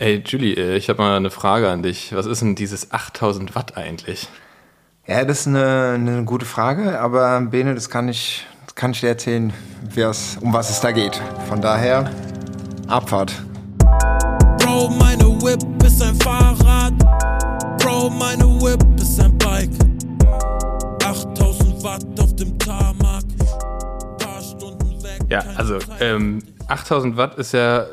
[0.00, 2.14] Ey, Julie, äh, ich habe mal eine Frage an dich.
[2.14, 4.28] Was ist denn dieses 8000 Watt eigentlich?
[5.06, 9.00] Ja, das ist eine, eine gute Frage, aber Bene, das kann ich, das kann ich
[9.00, 9.52] dir erzählen,
[10.40, 11.20] um was es da geht.
[11.50, 12.10] Von daher,
[12.88, 13.34] Abfahrt.
[14.60, 16.94] Bro, meine Whip ist ein Fahrrad.
[17.78, 19.68] Bro, meine Whip ist ein Bike.
[21.04, 23.24] 8000 Watt auf dem Tarmac.
[24.18, 25.20] Paar Stunden weg.
[25.28, 27.84] Ja, also ähm, 8000 Watt ist ja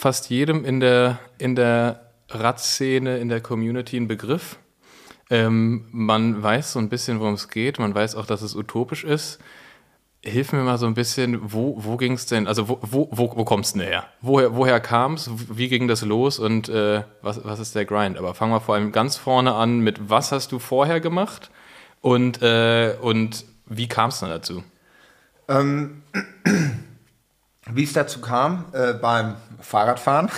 [0.00, 4.58] fast jedem in der, in der Radszene, in der Community ein Begriff.
[5.28, 7.78] Ähm, man weiß so ein bisschen, worum es geht.
[7.78, 9.40] Man weiß auch, dass es utopisch ist.
[10.22, 13.44] Hilf mir mal so ein bisschen, wo, wo ging es denn, also wo, wo, wo,
[13.44, 14.06] kommst du her?
[14.22, 15.30] Woher, woher kam es?
[15.50, 18.18] Wie ging das los und äh, was, was ist der Grind?
[18.18, 21.50] Aber fangen wir vor allem ganz vorne an mit, was hast du vorher gemacht
[22.00, 24.62] und, äh, und wie kam es dann dazu?
[25.48, 26.02] Ähm,
[27.76, 30.30] wie es dazu kam, äh, beim Fahrradfahren.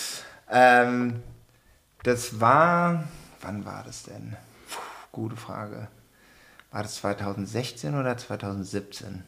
[0.50, 1.22] ähm,
[2.02, 3.04] das war,
[3.40, 4.36] wann war das denn?
[4.68, 4.80] Puh,
[5.12, 5.88] gute Frage.
[6.70, 9.24] War das 2016 oder 2017?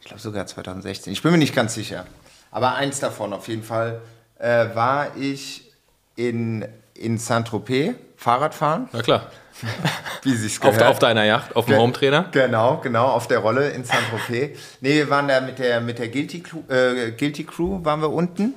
[0.00, 1.12] Ich glaube sogar 2016.
[1.12, 2.06] Ich bin mir nicht ganz sicher.
[2.50, 4.02] Aber eins davon auf jeden Fall
[4.38, 5.72] äh, war ich
[6.16, 8.88] in, in Saint-Tropez Fahrradfahren.
[8.92, 9.30] Na klar.
[10.22, 10.82] Wie sich's gehört.
[10.82, 12.26] Auf, auf deiner Yacht, auf dem Ge Hometrainer?
[12.32, 14.58] Genau, genau, auf der Rolle in Saint-Tropez.
[14.80, 18.10] nee, wir waren da mit der, mit der Guilty, Crew, äh, Guilty Crew, waren wir
[18.10, 18.54] unten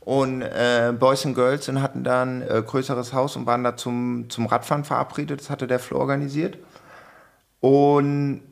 [0.00, 3.76] und äh, Boys and Girls und hatten da ein äh, größeres Haus und waren da
[3.76, 5.40] zum, zum Radfahren verabredet.
[5.40, 6.58] Das hatte der Flo organisiert.
[7.60, 8.42] Und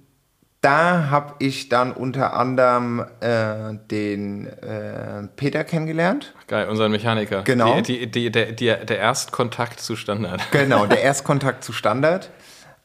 [0.63, 6.35] da habe ich dann unter anderem äh, den äh, Peter kennengelernt.
[6.47, 7.43] Geil, unseren Mechaniker.
[7.43, 7.81] Genau.
[7.81, 10.41] Die, die, die, der, der Erstkontakt zu Standard.
[10.53, 12.31] Genau, der Erstkontakt zu Standard.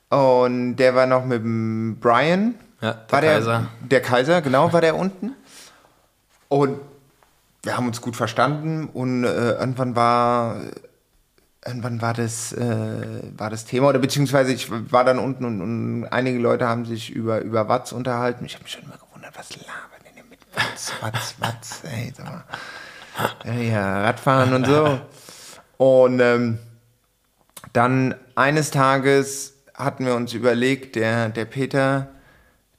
[0.10, 2.56] Und der war noch mit dem Brian.
[2.82, 3.68] Ja, der war Kaiser.
[3.82, 5.34] Der, Kaiser, genau, war der unten.
[6.50, 6.80] Und
[7.62, 10.62] wir haben uns gut verstanden und äh, irgendwann war
[11.66, 16.06] irgendwann war das, äh, war das Thema, oder beziehungsweise ich war dann unten und, und
[16.06, 18.46] einige Leute haben sich über, über Watts unterhalten.
[18.46, 22.26] Ich habe mich schon immer gewundert, was labern denn mit Watts, Watts, Watts, ey, sag
[22.26, 22.44] mal.
[23.62, 25.00] Ja, Radfahren und so.
[25.78, 26.60] Und ähm,
[27.74, 32.10] dann eines Tages hatten wir uns überlegt, der, der Peter,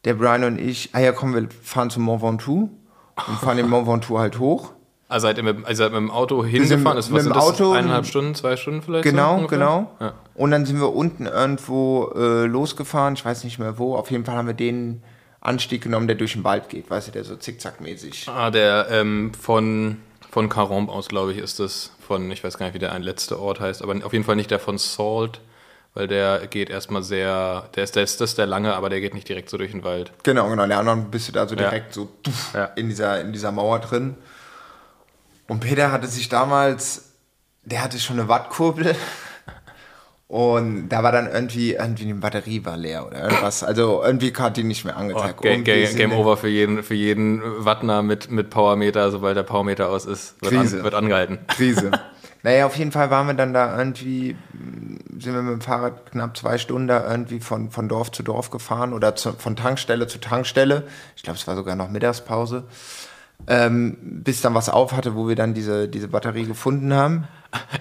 [0.05, 2.71] der Brian und ich, ah ja komm, wir fahren zum Mont Ventoux
[3.27, 4.73] und fahren den Mont Ventoux halt hoch.
[5.09, 6.99] Also seid ihr mit, also seid mit dem Auto hingefahren?
[6.99, 9.05] Ist, was mit dem Auto, eineinhalb Stunden, zwei Stunden vielleicht?
[9.05, 9.91] Genau, so genau.
[10.01, 10.13] Ja.
[10.35, 13.97] Und dann sind wir unten irgendwo äh, losgefahren, ich weiß nicht mehr wo.
[13.97, 15.03] Auf jeden Fall haben wir den
[15.41, 18.29] Anstieg genommen, der durch den Wald geht, weißt du, der so zickzackmäßig.
[18.29, 19.97] Ah, der ähm, von,
[20.31, 23.03] von Caron aus, glaube ich, ist das von, ich weiß gar nicht, wie der ein
[23.03, 25.41] letzter Ort heißt, aber auf jeden Fall nicht der von Salt,
[25.95, 29.01] weil der geht erstmal sehr, der ist, der ist das ist der lange, aber der
[29.01, 30.13] geht nicht direkt so durch den Wald.
[30.23, 30.67] Genau, genau.
[30.67, 32.03] Der andere bist du da so direkt ja.
[32.03, 32.09] so
[32.53, 32.65] ja.
[32.77, 34.17] in, dieser, in dieser Mauer drin.
[35.49, 37.15] Und Peter hatte sich damals,
[37.65, 38.95] der hatte schon eine Wattkurbel.
[40.29, 43.65] Und da war dann irgendwie, irgendwie eine Batterie war leer oder irgendwas.
[43.65, 45.37] Also irgendwie hat die nicht mehr angezeigt.
[45.39, 49.43] Oh, Game, Game, Game Over für jeden, für jeden Wattner mit, mit Powermeter, sobald der
[49.43, 50.77] Powermeter aus ist, wird, Krise.
[50.77, 51.39] An, wird angehalten.
[51.47, 51.93] Krise.
[52.43, 54.37] naja, auf jeden Fall waren wir dann da irgendwie,
[55.19, 58.51] sind wir mit dem Fahrrad knapp zwei Stunden da irgendwie von, von Dorf zu Dorf
[58.51, 60.87] gefahren oder zu, von Tankstelle zu Tankstelle.
[61.17, 62.65] Ich glaube, es war sogar noch Mittagspause
[63.47, 67.29] ähm, bis dann was auf hatte, wo wir dann diese, diese Batterie gefunden haben.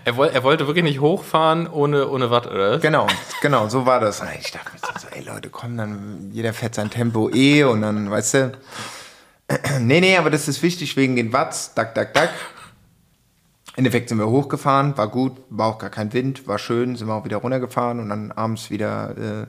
[0.05, 2.79] Er, woll, er wollte wirklich nicht hochfahren ohne, ohne Watt, oder?
[2.79, 3.07] Genau,
[3.41, 4.23] genau, so war das.
[4.39, 8.09] Ich dachte mir so, ey Leute, komm, dann jeder fährt sein Tempo eh und dann,
[8.09, 8.51] weißt du.
[9.81, 12.29] nee, nee, aber das ist wichtig wegen den Watts, dack, dack, dack.
[13.75, 17.07] Im Endeffekt sind wir hochgefahren, war gut, war auch gar kein Wind, war schön, sind
[17.07, 19.47] wir auch wieder runtergefahren und dann abends wieder äh,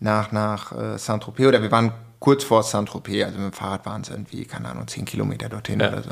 [0.00, 4.02] nach, nach äh, Saint-Tropez oder wir waren kurz vor Saint-Tropez, also mit dem Fahrrad waren
[4.02, 5.88] es irgendwie, keine Ahnung, 10 Kilometer dorthin ja.
[5.88, 6.10] oder so.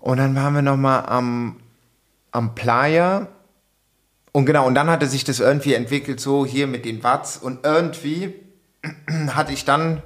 [0.00, 1.56] Und dann waren wir nochmal am,
[2.32, 3.28] am Playa.
[4.32, 7.36] Und genau, und dann hatte sich das irgendwie entwickelt, so hier mit den Watts.
[7.36, 8.34] Und irgendwie
[9.28, 10.02] hatte ich dann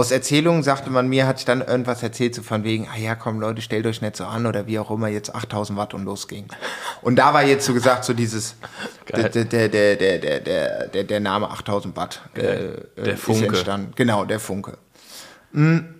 [0.00, 3.38] aus Erzählungen sagte man mir, hat dann irgendwas erzählt, so von wegen, ah ja, komm
[3.38, 6.46] Leute, stellt euch nicht so an oder wie auch immer, jetzt 8000 Watt und losging.
[7.02, 8.56] Und da war jetzt so gesagt, so dieses,
[9.14, 13.40] der, der, der, der, der, der, der Name 8000 Watt äh, äh der Funke.
[13.40, 13.92] ist entstanden.
[13.94, 14.78] Genau, der Funke.
[15.52, 15.96] Mhm.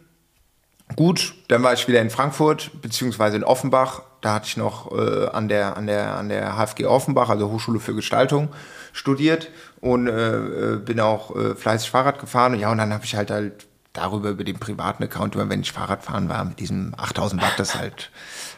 [0.96, 4.02] Gut, dann war ich wieder in Frankfurt, beziehungsweise in Offenbach.
[4.22, 7.80] Da hatte ich noch äh, an, der, an, der, an der HFG Offenbach, also Hochschule
[7.80, 8.48] für Gestaltung,
[8.92, 9.50] studiert
[9.80, 10.36] und äh,
[10.74, 12.58] äh bin auch äh, fleißig Fahrrad gefahren.
[12.58, 15.72] Ja, und dann habe ich halt halt darüber über den privaten Account, immer wenn ich
[15.72, 18.10] Fahrrad fahren war, mit diesem 8000 Watt, das halt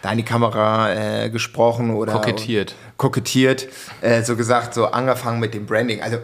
[0.02, 3.69] da in die Kamera äh, gesprochen oder kokettiert, kokettiert,
[4.00, 6.19] äh, so gesagt, so angefangen mit dem Branding, also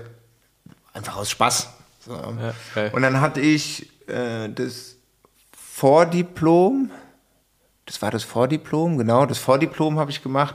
[0.92, 1.70] einfach aus Spaß.
[2.00, 2.12] So.
[2.12, 2.90] Ja, okay.
[2.92, 4.96] Und dann hatte ich äh, das
[5.52, 6.90] Vordiplom
[7.88, 10.54] das war das Vordiplom, genau, das Vordiplom habe ich gemacht.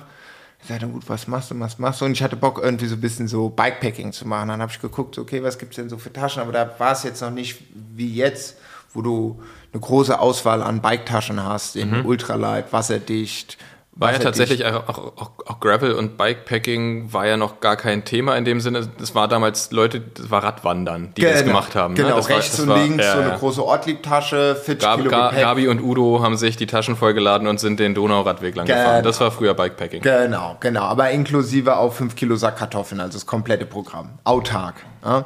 [0.64, 2.06] Ich sagte, gut, was machst du, was machst du?
[2.06, 4.48] Und ich hatte Bock, irgendwie so ein bisschen so Bikepacking zu machen.
[4.48, 6.42] Dann habe ich geguckt, okay, was gibt es denn so für Taschen?
[6.42, 7.62] Aber da war es jetzt noch nicht
[7.94, 8.56] wie jetzt,
[8.94, 9.42] wo du
[9.74, 12.06] eine große Auswahl an Biketaschen hast, in mhm.
[12.06, 13.58] ultralight, wasserdicht,
[13.96, 18.36] war ja tatsächlich auch, auch, auch, Gravel und Bikepacking war ja noch gar kein Thema
[18.36, 18.90] in dem Sinne.
[18.98, 21.94] Das war damals Leute, das war Radwandern, die genau, das gemacht haben.
[21.94, 22.04] Ne?
[22.04, 22.30] Genau, ne?
[22.30, 25.40] rechts war, und war, links ja, so eine große Ortliebtasche, 40 Gab, Kilo Gepäck.
[25.40, 28.80] Gabi und Udo haben sich die Taschen vollgeladen und sind den Donauradweg lang genau.
[28.80, 29.04] gefahren.
[29.04, 30.02] Das war früher Bikepacking.
[30.02, 30.82] Genau, genau.
[30.82, 34.18] Aber inklusive auch 5 Kilo Sack Kartoffeln, also das komplette Programm.
[34.24, 34.76] Autark.
[35.06, 35.26] Ja?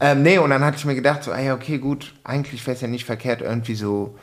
[0.00, 2.80] Ähm, nee, und dann hatte ich mir gedacht, so, ey, okay, gut, eigentlich wäre es
[2.80, 4.14] ja nicht verkehrt, irgendwie so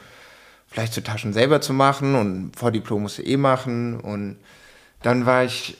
[0.72, 4.00] vielleicht so Taschen selber zu machen und Vordiplom musste eh machen.
[4.00, 4.38] Und
[5.04, 5.78] dann war ich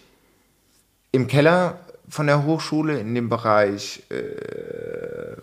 [1.12, 1.80] im Keller
[2.10, 5.38] von der Hochschule in dem Bereich äh,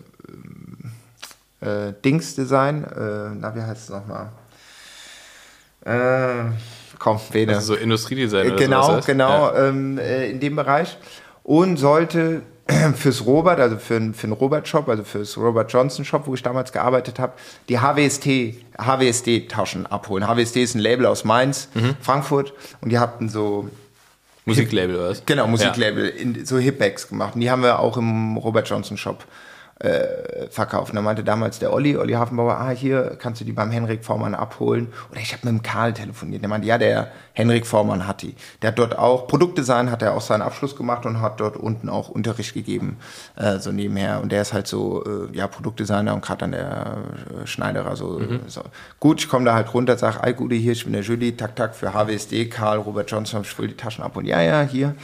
[1.65, 2.83] äh, Dingsdesign.
[2.83, 4.29] Äh, na, wie heißt es nochmal?
[5.83, 6.51] Äh,
[6.99, 7.55] komm, Bene.
[7.55, 9.67] Also so Industriedesign oder Genau, sowas genau, ja.
[9.67, 10.97] ähm, äh, in dem Bereich.
[11.43, 12.43] Und sollte
[12.95, 17.19] fürs Robert, also für, für den Robert-Shop, also fürs Robert Johnson-Shop, wo ich damals gearbeitet
[17.19, 17.33] habe,
[17.67, 20.27] die HWST, HWSD-Taschen abholen.
[20.27, 21.95] HWSD ist ein Label aus Mainz, mhm.
[22.01, 23.69] Frankfurt und die hatten so
[24.45, 25.25] Musiklabel oder was?
[25.25, 26.45] Genau, Musiklabel, ja.
[26.45, 27.35] so Hip-Bags gemacht.
[27.35, 29.23] Und die haben wir auch im Robert Johnson Shop
[29.79, 30.95] äh, verkaufen.
[30.95, 34.35] Da meinte damals der Olli, Olli Hafenbauer, ah, hier kannst du die beim Henrik Vormann
[34.35, 34.87] abholen.
[35.09, 36.41] Oder ich habe mit dem Karl telefoniert.
[36.41, 38.35] Der meinte, ja, der Henrik Vormann hat die.
[38.61, 41.87] Der hat dort auch, Produktdesign hat er auch seinen Abschluss gemacht und hat dort unten
[41.87, 42.97] auch Unterricht gegeben,
[43.37, 44.21] äh, so nebenher.
[44.21, 46.97] Und der ist halt so, äh, ja, Produktdesigner und gerade an der
[47.43, 48.41] äh, Schneiderer so, mhm.
[48.47, 48.61] so.
[48.99, 51.55] Gut, ich komme da halt runter, sag, ey, Gute, hier, ich bin der Julie, tak,
[51.55, 54.95] tak, für HWSD, Karl, Robert Johnson, ich will die Taschen ab und ja, ja, hier.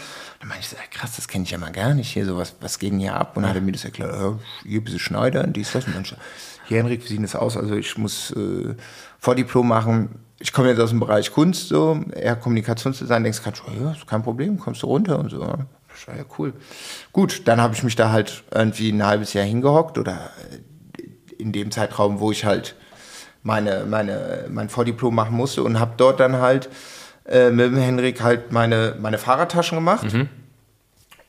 [0.46, 2.56] Dann meinte ich so, krass, das kenne ich ja mal gar nicht hier, so was,
[2.62, 3.36] was geht denn hier ab?
[3.36, 5.88] Und dann hat er mir das erklärt, äh, hier ein bisschen schneidern, dies, das.
[5.88, 6.06] Und dann
[6.68, 7.58] hier, Henrik, wie sieht das aus?
[7.58, 8.76] Also ich muss äh,
[9.18, 10.20] Vordiplom machen.
[10.38, 14.22] Ich komme jetzt aus dem Bereich Kunst, so, eher Kommunikationsdesign, denkst du, ja, ist kein
[14.22, 15.40] Problem, kommst du runter und so.
[15.40, 16.54] Das war ja cool.
[17.12, 20.30] Gut, dann habe ich mich da halt irgendwie ein halbes Jahr hingehockt oder
[21.40, 22.76] in dem Zeitraum, wo ich halt
[23.42, 26.70] meine, meine, mein Vordiplom machen musste und habe dort dann halt
[27.26, 30.14] äh, mit dem Henrik halt meine, meine Fahrradtaschen gemacht.
[30.14, 30.30] Mhm.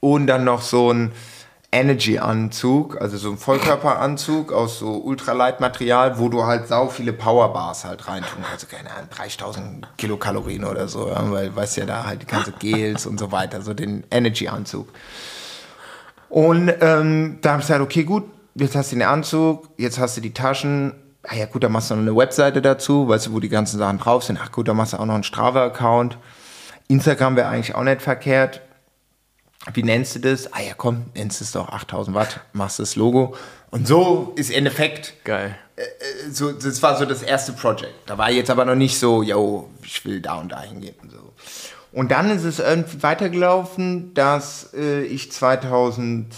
[0.01, 1.13] Und dann noch so ein
[1.73, 8.07] Energy-Anzug, also so ein Vollkörperanzug aus so Ultralight-Material, wo du halt sau viele Powerbars halt
[8.09, 8.65] reintun kannst.
[8.65, 12.53] Also keine Ahnung, 3000 Kilokalorien oder so, ja, weil weißt ja da halt die ganze
[12.53, 14.89] Gels und so weiter, so den Energy-Anzug.
[16.29, 20.17] Und ähm, da habe ich gesagt, okay, gut, jetzt hast du den Anzug, jetzt hast
[20.17, 20.95] du die Taschen,
[21.29, 23.79] ah ja gut, dann machst du noch eine Webseite dazu, weißt du, wo die ganzen
[23.79, 24.39] Sachen drauf sind.
[24.43, 26.19] Ach gut, dann machst du auch noch einen Strava-Account.
[26.89, 28.61] Instagram wäre eigentlich auch nicht verkehrt.
[29.75, 30.53] Wie nennst du das?
[30.53, 33.35] Ah ja, komm, nennst es doch 8000 Watt, machst das Logo.
[33.71, 35.25] Und so ist im Endeffekt.
[35.25, 35.57] Geil.
[35.75, 37.95] Äh, äh, so, das war so das erste Projekt.
[38.07, 41.11] Da war jetzt aber noch nicht so, yo, ich will da und da hingehen und
[41.11, 41.33] so.
[41.93, 46.31] Und dann ist es irgendwie weitergelaufen, dass äh, ich 2017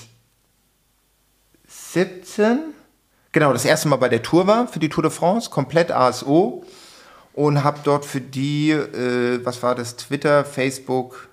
[3.32, 6.64] genau, das erste Mal bei der Tour war, für die Tour de France, komplett ASO.
[7.34, 11.28] Und habe dort für die, äh, was war das, Twitter, Facebook,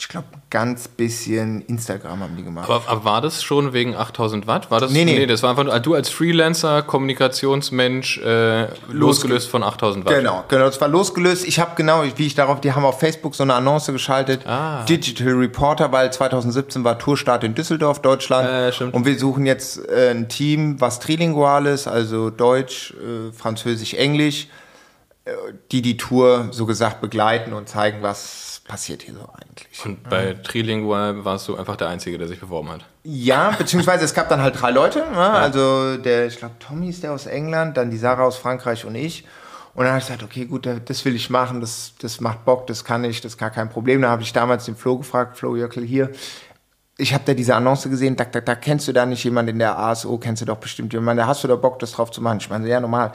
[0.00, 2.70] ich glaube, ganz bisschen Instagram haben die gemacht.
[2.70, 4.70] Aber, aber, war das schon wegen 8000 Watt?
[4.70, 5.18] War das, nee, nee.
[5.18, 10.14] nee das war einfach du als Freelancer, Kommunikationsmensch, äh, losgelöst von 8000 Watt.
[10.14, 11.46] Genau, genau, das war losgelöst.
[11.46, 14.84] Ich habe genau, wie ich darauf, die haben auf Facebook so eine Annonce geschaltet, ah.
[14.84, 18.80] Digital Reporter, weil 2017 war Tourstart in Düsseldorf, Deutschland.
[18.80, 23.92] Äh, und wir suchen jetzt äh, ein Team, was trilingual ist, also Deutsch, äh, Französisch,
[23.92, 24.48] Englisch,
[25.26, 25.32] äh,
[25.72, 29.84] die die Tour so gesagt begleiten und zeigen, was passiert hier so eigentlich?
[29.84, 32.84] Und bei Trilingual warst du einfach der Einzige, der sich beworben hat?
[33.02, 35.00] Ja, beziehungsweise es gab dann halt drei Leute.
[35.00, 35.16] Ne?
[35.16, 35.32] Ja.
[35.32, 38.94] Also der, ich glaube, Tommy ist der aus England, dann die Sarah aus Frankreich und
[38.94, 39.24] ich.
[39.74, 42.68] Und dann habe ich gesagt, okay, gut, das will ich machen, das, das macht Bock,
[42.68, 44.02] das kann ich, das ist gar kein Problem.
[44.02, 46.10] Da habe ich damals den Flo gefragt, Flo Jöckel hier,
[46.96, 49.58] ich habe da diese Annonce gesehen, da, da, da kennst du da nicht jemanden in
[49.58, 52.20] der ASO, kennst du doch bestimmt jemanden, da hast du da Bock, das drauf zu
[52.20, 52.38] machen.
[52.40, 53.12] Ich meine, ja, normal.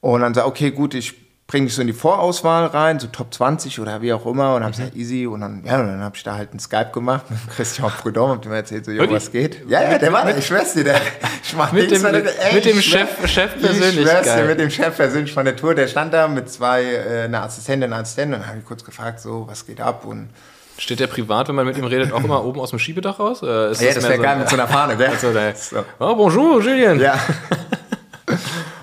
[0.00, 1.21] Und dann sag okay, gut, ich
[1.52, 4.62] bringe dich so in die Vorauswahl rein, so Top 20 oder wie auch immer und
[4.62, 5.00] habe gesagt, mhm.
[5.00, 7.90] easy und dann, ja, und dann habe ich da halt einen Skype gemacht mit Christian
[7.90, 9.58] Prudhomme, hab dem erzählt, so, jo, was geht?
[9.68, 10.98] Ja, ja, der war da, ich schwör's dir, der,
[11.44, 14.60] ich mach mit dem, mit, ey, mit dem Chef, Chef persönlich, ich schwör's dir, mit
[14.60, 18.00] dem Chef persönlich von der Tour, der stand da mit zwei, äh, einer Assistentin, einer
[18.00, 20.30] Assistentin und habe ich kurz gefragt, so, was geht ab und
[20.78, 23.42] Steht der privat, wenn man mit ihm redet, auch immer oben aus dem Schiebedach raus?
[23.42, 25.10] Äh, ist ja, das wäre so, geil mit so einer Fahne, gell?
[25.12, 25.84] Also, so.
[26.00, 26.98] Oh, bonjour, Julien.
[26.98, 27.14] Ja.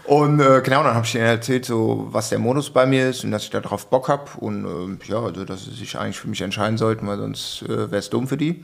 [0.09, 3.23] Und äh, genau, dann habe ich ihnen erzählt, so was der Modus bei mir ist
[3.23, 6.19] und dass ich da drauf Bock habe und äh, ja, also dass sie sich eigentlich
[6.19, 8.63] für mich entscheiden sollten, weil sonst äh, wäre es dumm für die.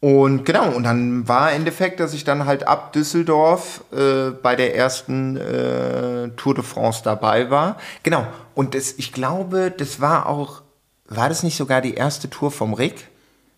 [0.00, 4.56] Und genau, und dann war im Endeffekt, dass ich dann halt ab Düsseldorf äh, bei
[4.56, 7.76] der ersten äh, Tour de France dabei war.
[8.02, 10.62] Genau, und das, ich glaube, das war auch,
[11.06, 13.11] war das nicht sogar die erste Tour vom Rick?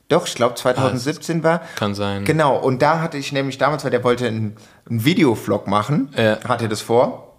[0.08, 1.60] Doch, ich glaube 2017 war.
[1.76, 2.24] Kann sein.
[2.24, 4.56] Genau, und da hatte ich nämlich damals, weil der wollte einen,
[4.88, 6.38] einen Videovlog machen, Ja.
[6.46, 7.30] hatte das vor.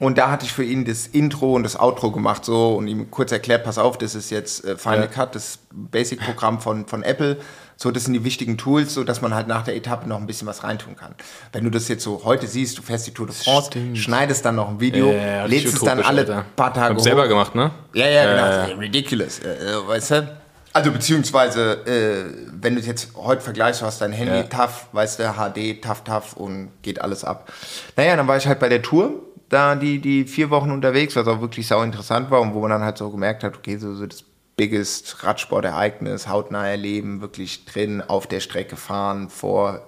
[0.00, 3.10] Und da hatte ich für ihn das Intro und das Outro gemacht so und ihm
[3.10, 5.06] kurz erklärt, pass auf, das ist jetzt äh, Final Ja.
[5.08, 7.38] Cut, das Basic-Programm von, von Apple.
[7.76, 10.26] So, das sind die wichtigen Tools, so dass man halt nach der Etappe noch ein
[10.26, 11.14] bisschen was reintun kann.
[11.52, 13.98] Wenn du das jetzt so heute siehst, du fährst die Tour de France, Stimmt.
[13.98, 16.44] schneidest dann noch ein Video, Ja, lädst es dann alle Alter.
[16.54, 17.28] paar Tage Hab selber hoch.
[17.28, 17.70] gemacht, ne?
[17.94, 18.46] Ja, ja, genau.
[18.72, 20.37] Äh, ridiculous, äh, äh, weißt du?
[20.78, 24.42] Also beziehungsweise, äh, wenn du es jetzt heute vergleichst, du hast dein Handy Ja.
[24.44, 27.52] tough, weißt du, HD, tough, tough und geht alles ab.
[27.96, 29.10] Naja, dann war ich halt bei der Tour,
[29.48, 32.70] da die, die vier Wochen unterwegs, was auch wirklich sau interessant war und wo man
[32.70, 34.22] dann halt so gemerkt hat, okay, so, so das
[34.54, 39.82] biggest Radsportereignis, hautnah erleben, wirklich drin, auf der Strecke fahren, vor,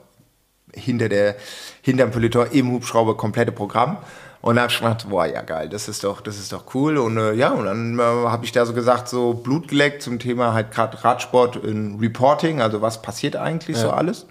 [0.75, 1.37] hinter der,
[1.82, 3.99] hinterm Peloton, im Hubschrauber, komplette Programm.
[4.42, 6.97] Und dann habe ich gedacht, boah, ja geil, das ist doch, das ist doch cool.
[6.97, 10.18] Und äh, ja, und dann äh, habe ich da so gesagt, so Blut geleckt zum
[10.18, 13.94] Thema halt gerade Radsport in Reporting, also was passiert eigentlich so Ja.
[13.94, 14.26] alles.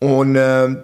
[0.00, 0.76] Und äh,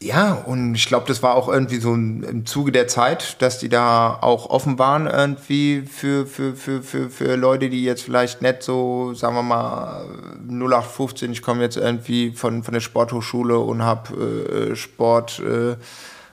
[0.00, 3.58] ja, und ich glaube, das war auch irgendwie so ein, im Zuge der Zeit, dass
[3.58, 8.42] die da auch offen waren irgendwie für, für, für, für, für Leute, die jetzt vielleicht
[8.42, 10.04] nicht so, sagen wir mal,
[10.48, 15.76] 0815, ich komme jetzt irgendwie von, von der Sporthochschule und habe äh, Sport, äh,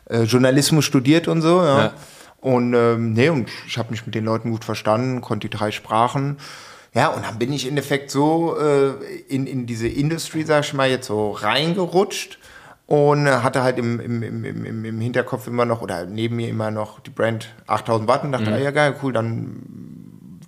[0.10, 1.78] äh, Journalismus studiert und so, ja.
[1.86, 1.94] Ja.
[2.42, 5.72] Und ähm, nee, und ich habe mich mit den Leuten gut verstanden, konnte die drei
[5.72, 6.38] Sprachen.
[6.94, 8.92] Ja, und dann bin ich im Endeffekt so äh,
[9.28, 12.40] in, in diese Industry, sag ich mal, jetzt so reingerutscht
[12.88, 16.72] und hatte halt im, im, im, im, im- Hinterkopf immer noch oder neben mir immer
[16.72, 19.62] noch die Brand 8000 Watt und dachte, ah, ja geil, cool, dann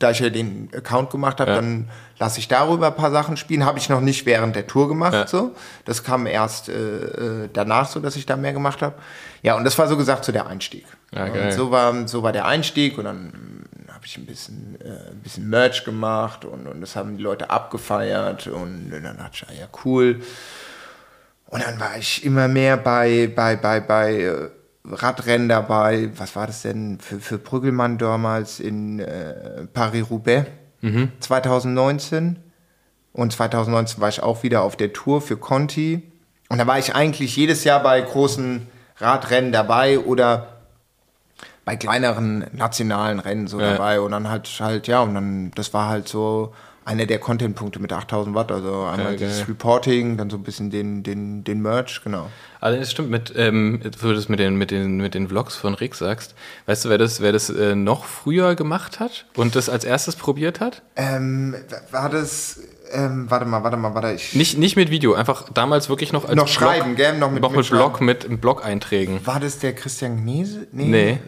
[0.01, 1.55] da ich ja den Account gemacht habe, Ja.
[1.57, 1.89] dann
[2.19, 3.65] lasse ich darüber ein paar Sachen spielen.
[3.65, 5.13] Habe ich noch nicht während der Tour gemacht.
[5.13, 5.27] Ja.
[5.27, 5.55] So.
[5.85, 8.95] Das kam erst äh, äh, danach so, dass ich da mehr gemacht habe.
[9.41, 10.85] Ja, und das war so gesagt so der Einstieg.
[11.13, 14.77] Ja, und so war, so war der Einstieg und dann mm, habe ich ein bisschen,
[14.81, 19.31] äh, ein bisschen Merch gemacht und, und das haben die Leute abgefeiert und dann dachte
[19.33, 20.21] ich, ah, ja cool.
[21.47, 24.49] Und dann war ich immer mehr bei, bei, bei, bei äh,
[24.83, 26.09] Radrennen dabei.
[26.17, 30.47] Was war das denn für, für Brüggelmann damals in äh, Paris-Roubaix
[31.19, 32.37] 2019?
[33.13, 36.01] Und 2019 war ich auch wieder auf der Tour für Conti.
[36.49, 40.47] Und da war ich eigentlich jedes Jahr bei großen Radrennen dabei oder
[41.65, 43.73] bei kleineren nationalen Rennen so Ja.
[43.73, 43.99] dabei.
[44.01, 47.93] Und dann halt, halt, ja, und dann, das war halt so einer der Content-Punkte mit
[47.93, 48.51] 8000 Watt.
[48.51, 49.17] Also einmal geil.
[49.17, 52.27] dieses Reporting, dann so ein bisschen den, den, den Merch, genau.
[52.59, 55.55] Also das stimmt, mit, ähm, wo du das mit den, mit, den, mit den Vlogs
[55.55, 56.33] von Rick sagst.
[56.65, 60.15] Weißt du, wer das, wer das äh, noch früher gemacht hat und das als erstes
[60.15, 60.81] probiert hat?
[60.95, 61.55] Ähm,
[61.91, 62.59] war das,
[62.91, 64.33] ähm, warte mal, warte mal, warte, ich.
[64.35, 67.17] Nicht, nicht mit Video, einfach damals wirklich noch als Noch schreiben, gell?
[67.17, 69.25] Noch mit- noch mit mit Blog, mit Blog-Einträgen.
[69.25, 70.67] War das der Christian Gnese?
[70.71, 71.19] Nee,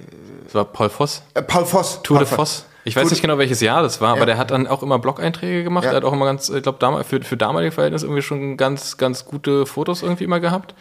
[0.45, 1.21] das war Paul Voss.
[1.35, 2.01] Äh, Paul Voss.
[2.03, 2.65] Tour Paul de Voss.
[2.85, 4.15] Ich weiß Tour nicht genau, welches Jahr das war, Ja.
[4.15, 5.85] aber der hat dann auch immer Blog-Einträge gemacht.
[5.85, 5.91] Ja.
[5.91, 8.97] Er hat auch immer ganz, ich glaube, damals, für, für damalige Verhältnisse irgendwie schon ganz,
[8.97, 10.75] ganz gute Fotos irgendwie immer gehabt.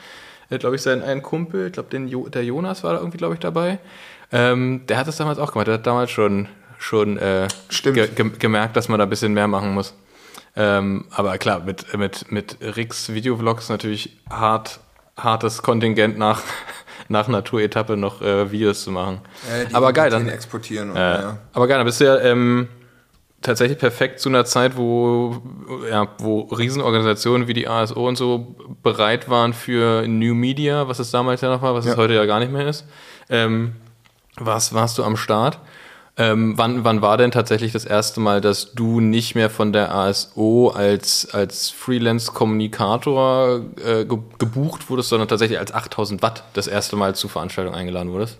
[0.50, 3.18] Er hat, glaube ich, seinen einen Kumpel, ich glaube, jo der Jonas war da irgendwie,
[3.18, 3.78] glaube ich, dabei.
[4.32, 5.66] Ähm, der hat das damals auch gemacht.
[5.68, 7.48] Der hat damals schon, schon äh,
[7.82, 9.94] ge ge gemerkt, dass man da ein bisschen mehr machen muss.
[10.56, 14.80] Ähm, aber klar, mit, mit, mit Ricks Videovlogs natürlich hart,
[15.16, 16.42] hartes Kontingent nach,
[17.08, 19.20] nach Naturetappe noch äh, Videos zu machen.
[19.50, 20.90] Äh, aber geil, dann, exportieren.
[20.90, 21.38] Und, ja.
[21.52, 22.68] Aber geil, dann bist du ja ähm,
[23.40, 25.42] tatsächlich perfekt zu einer Zeit, wo,
[25.90, 31.10] ja, wo Riesenorganisationen wie die ASO und so bereit waren für New Media, was es
[31.10, 31.96] damals ja noch war, was es Ja.
[31.96, 32.86] heute ja gar nicht mehr ist.
[33.28, 33.72] Ähm,
[34.36, 35.58] warst, warst du am Start?
[36.18, 39.94] Ähm, wann, wann war denn tatsächlich das erste Mal, dass du nicht mehr von der
[39.94, 46.96] ASO als, als Freelance-Kommunikator äh, ge gebucht wurdest, sondern tatsächlich als 8000 Watt das erste
[46.96, 48.38] Mal zur Veranstaltung eingeladen wurdest?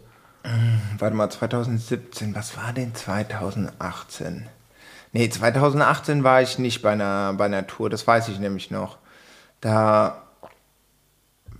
[0.98, 4.48] Warte mal, 2017, was war denn 2018?
[5.12, 8.98] Nee, 2018 war ich nicht bei einer, bei einer Tour, das weiß ich nämlich noch.
[9.60, 10.22] Da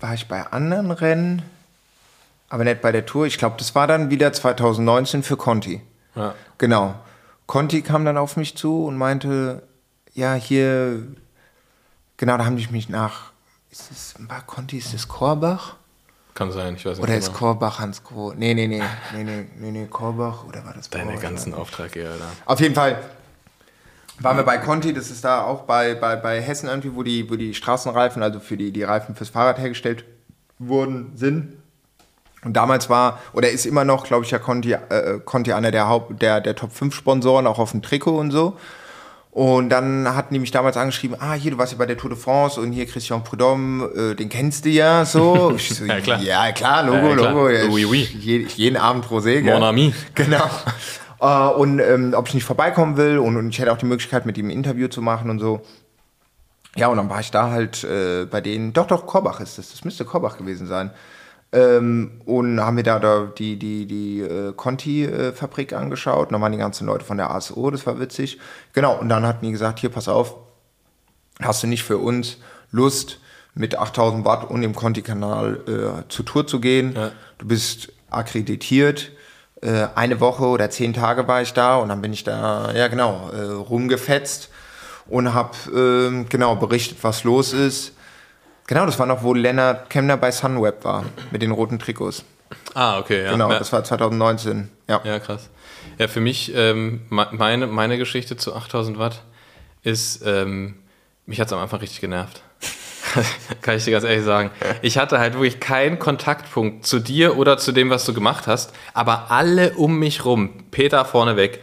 [0.01, 1.43] war ich bei anderen Rennen,
[2.49, 3.27] aber nicht bei der Tour.
[3.27, 5.81] Ich glaube, das war dann wieder 2019 für Conti.
[6.15, 6.35] Ja.
[6.59, 6.95] Genau.
[7.47, 9.63] Conti kam dann auf mich zu und meinte,
[10.15, 11.03] ja, hier,
[12.17, 13.33] genau, da haben die mich nach,
[13.71, 15.77] ist das, war Conti, ist das Korbach?
[16.35, 17.05] Kann sein, ich weiß nicht.
[17.05, 17.39] Oder ist genau.
[17.39, 18.33] Korbach Hans Gro?
[18.35, 21.63] Nee, nee, nee, nee, nee, nee, nee, Korbach, oder war das Deine Bauer, ganzen oder?
[21.63, 22.25] Auftraggeber da.
[22.47, 22.99] Auf jeden Fall
[24.19, 27.29] waren wir bei Conti, das ist da auch bei, bei, bei Hessen irgendwie, wo die,
[27.31, 30.05] wo die Straßenreifen, also für die, die Reifen fürs Fahrrad hergestellt
[30.59, 31.62] wurden, sind.
[32.45, 35.89] Und damals war, oder ist immer noch, glaube ich, ja Conti, äh, Conti einer der,
[35.89, 38.57] Haupt, der, der Top 5 Sponsoren, auch auf dem Trikot und so.
[39.31, 42.11] Und dann hatten die mich damals angeschrieben, ah, hier, du warst ja bei der Tour
[42.11, 45.53] de France und hier Christian Prudhomme, äh, den kennst du ja so.
[45.57, 46.21] Ich so Ja, klar.
[46.21, 47.33] Ja, klar, Logo, Ja, klar.
[47.33, 47.49] Logo.
[47.49, 48.03] Ja, Oui, oui.
[48.21, 49.41] je- jeden Abend Rosé.
[49.41, 49.55] gell?
[49.55, 49.95] Mon ami.
[50.15, 50.45] Genau.
[51.21, 54.27] Äh, und ähm, ob ich nicht vorbeikommen will und, und ich hätte auch die Möglichkeit,
[54.27, 55.63] mit ihm ein Interview zu machen und so.
[56.77, 59.71] Ja, und dann war ich da halt äh, bei denen, doch, doch, Korbach ist das,
[59.71, 60.91] das müsste Korbach gewesen sein.
[61.53, 66.29] Ähm, und haben wir da, da die, die, die äh, Conti-Fabrik angeschaut.
[66.29, 68.39] Und da waren die ganzen Leute von der ASO, das war witzig.
[68.73, 70.37] Genau, und dann hatten die gesagt, hier, pass auf,
[71.41, 72.39] hast du nicht für uns
[72.71, 73.19] Lust,
[73.55, 76.95] mit 8000 Watt und dem Conti-Kanal äh, zur Tour zu gehen?
[76.95, 77.13] Ja.
[77.39, 79.13] Du bist akkreditiert.
[79.61, 82.89] Äh, eine Woche oder zehn Tage war ich da und dann bin ich da, ja
[82.89, 84.49] genau, äh, rumgefetzt
[85.07, 87.93] und habe ähm, genau berichtet, was los ist.
[88.67, 92.25] Genau, das war noch, wo Lennart Kemner bei Sunweb war, mit den roten Trikots.
[92.75, 93.33] Ah, okay, ja.
[93.33, 93.59] Genau, ja.
[93.59, 94.71] das war 2019.
[94.89, 95.01] Ja.
[95.05, 95.49] Ja, krass.
[95.99, 99.23] Ja, für mich, ähm, me- meine, meine Geschichte zu 8000 Watt
[99.83, 100.77] ist, ähm,
[101.27, 102.43] mich hat es am Anfang richtig genervt.
[103.63, 104.51] Kann ich dir ganz ehrlich sagen.
[104.81, 108.73] Ich hatte halt wirklich keinen Kontaktpunkt zu dir oder zu dem, was du gemacht hast,
[108.95, 111.61] aber alle um mich rum, Peter vorneweg,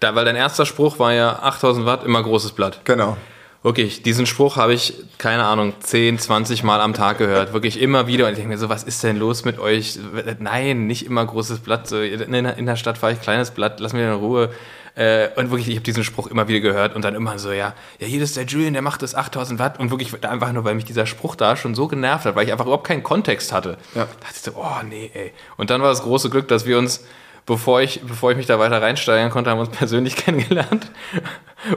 [0.00, 2.80] da, weil dein erster Spruch war ja 8000 Watt, immer großes Blatt.
[2.84, 3.16] Genau.
[3.62, 7.52] Wirklich, diesen Spruch habe ich, keine Ahnung, 10, 20 Mal am Tag gehört.
[7.52, 8.26] Wirklich immer wieder.
[8.26, 9.98] Und ich denke mir so, was ist denn los mit euch?
[10.38, 11.88] Nein, nicht immer großes Blatt.
[11.88, 14.50] So, In der, Stadt fahre ich kleines Blatt, lass mich in Ruhe.
[14.94, 17.74] Äh, Und wirklich, ich habe diesen Spruch immer wieder gehört und dann immer so, ja,
[17.98, 19.80] ja, hier ist der Julian, der macht das 8000 Watt.
[19.80, 22.52] Und wirklich einfach nur, weil mich dieser Spruch da schon so genervt hat, weil ich
[22.52, 23.76] einfach überhaupt keinen Kontext hatte.
[23.94, 24.04] Ja.
[24.04, 25.32] Da dachte ich so, oh nee, ey.
[25.56, 27.04] Und dann war das große Glück, dass wir uns,
[27.48, 30.90] bevor ich, bevor ich mich da weiter reinsteigern konnte, haben wir uns persönlich kennengelernt.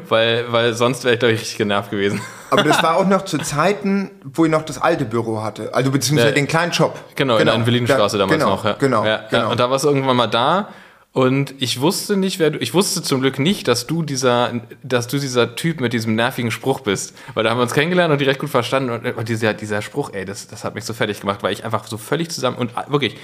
[0.07, 2.21] weil, weil sonst wäre ich, glaube ich, richtig genervt gewesen.
[2.51, 5.73] Aber das war auch noch zu Zeiten, wo ich noch das alte Büro hatte.
[5.73, 6.35] Also beziehungsweise Ja.
[6.35, 6.99] den kleinen Shop.
[7.15, 8.65] Genau, in der Willinstraße Da- damals genau, noch.
[8.65, 8.73] Ja.
[8.73, 9.49] Genau, ja, genau.
[9.51, 10.69] Und da warst du irgendwann mal da.
[11.13, 12.59] Und ich wusste nicht, wer du.
[12.59, 14.51] Ich wusste zum Glück nicht, dass du dieser,
[14.81, 17.15] dass du dieser Typ mit diesem nervigen Spruch bist.
[17.33, 18.91] Weil da haben wir uns kennengelernt und direkt gut verstanden.
[18.91, 21.65] Und, und dieser, dieser Spruch, ey, das, das hat mich so fertig gemacht, weil ich
[21.65, 23.17] einfach so völlig zusammen und ah, wirklich.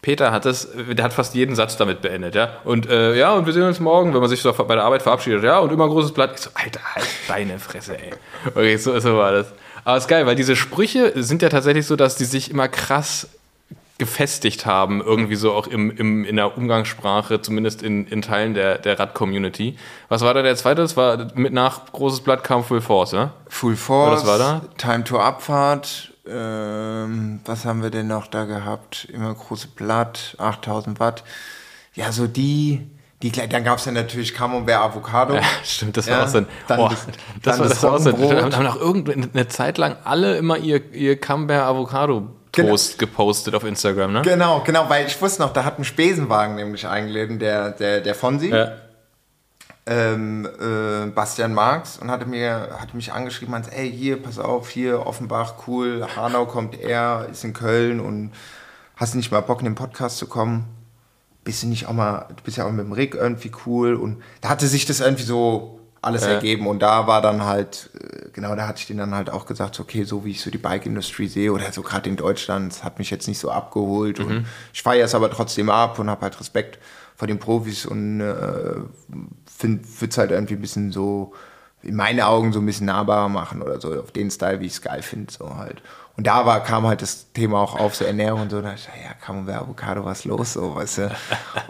[0.00, 2.50] Peter hat das, der hat fast jeden Satz damit beendet, ja.
[2.64, 5.02] Und äh, ja, und wir sehen uns morgen, wenn man sich so bei der Arbeit
[5.02, 6.32] verabschiedet, ja, und immer großes Blatt.
[6.36, 8.12] Ich so, Alter, halt deine Fresse, ey.
[8.54, 9.52] Okay, so, so war das.
[9.84, 12.68] Aber es ist geil, weil diese Sprüche sind ja tatsächlich so, dass die sich immer
[12.68, 13.28] krass
[13.98, 18.78] gefestigt haben, irgendwie so auch im, im, in der Umgangssprache, zumindest in, in Teilen der,
[18.78, 19.76] der Rad-Community.
[20.08, 20.82] Was war da der zweite?
[20.82, 23.32] Das war mit nach Großes Blatt kam Full Force, ja?
[23.48, 24.60] Full Force, Was war da?
[24.78, 29.06] Time to Abfahrt, ähm, was haben wir denn noch da gehabt?
[29.12, 31.24] Immer große Blatt, 8000 Watt.
[31.94, 32.86] Ja, so die,
[33.22, 35.34] die gleich- dann gab es ja natürlich Camembert Avocado.
[35.34, 36.46] Ja, stimmt, das war Ja, auch so ein.
[36.68, 38.54] dann oh, das- das, dann war, das das war auch so ein.
[38.56, 44.12] Haben auch irgendeine Zeit lang alle immer ihr, ihr Camembert Avocado Toast gepostet auf Instagram,
[44.12, 44.22] ne?
[44.22, 48.14] Genau, genau, weil ich wusste noch, da hat ein Spesenwagen nämlich eingeladen, der, der, der
[48.14, 48.48] Fonsi.
[48.48, 48.72] Ja.
[49.90, 54.68] Ähm, äh, Bastian Marx und hatte mir hatte mich angeschrieben, meinte, ey, hier, pass auf,
[54.68, 58.32] hier, Offenbach, cool, Hanau kommt er, ist in Köln und
[58.96, 60.66] hast nicht mal Bock, in den Podcast zu kommen?
[61.42, 64.22] Bist du nicht auch mal, du bist ja auch mit dem Rick irgendwie cool und
[64.42, 66.32] da hatte sich das irgendwie so alles Ja.
[66.32, 69.46] ergeben und da war dann halt, äh, genau, da hatte ich denen dann halt auch
[69.46, 72.84] gesagt, okay, so wie ich so die Bike-Industrie sehe oder so gerade in Deutschland, das
[72.84, 76.20] hat mich jetzt nicht so abgeholt und ich feiere es aber trotzdem ab und habe
[76.22, 76.78] halt Respekt
[77.18, 78.76] vor den Profis und äh,
[79.44, 81.32] finde es halt irgendwie ein bisschen so,
[81.82, 84.74] in meinen Augen so ein bisschen nahbarer machen oder so, auf den Style, wie ich
[84.74, 85.82] es geil finde, so halt.
[86.16, 88.88] Und da war, kam halt das Thema auch auf, so Ernährung und so, da dachte
[88.96, 91.10] ich, ja, Camembert Avocado, was los, so, weißt du.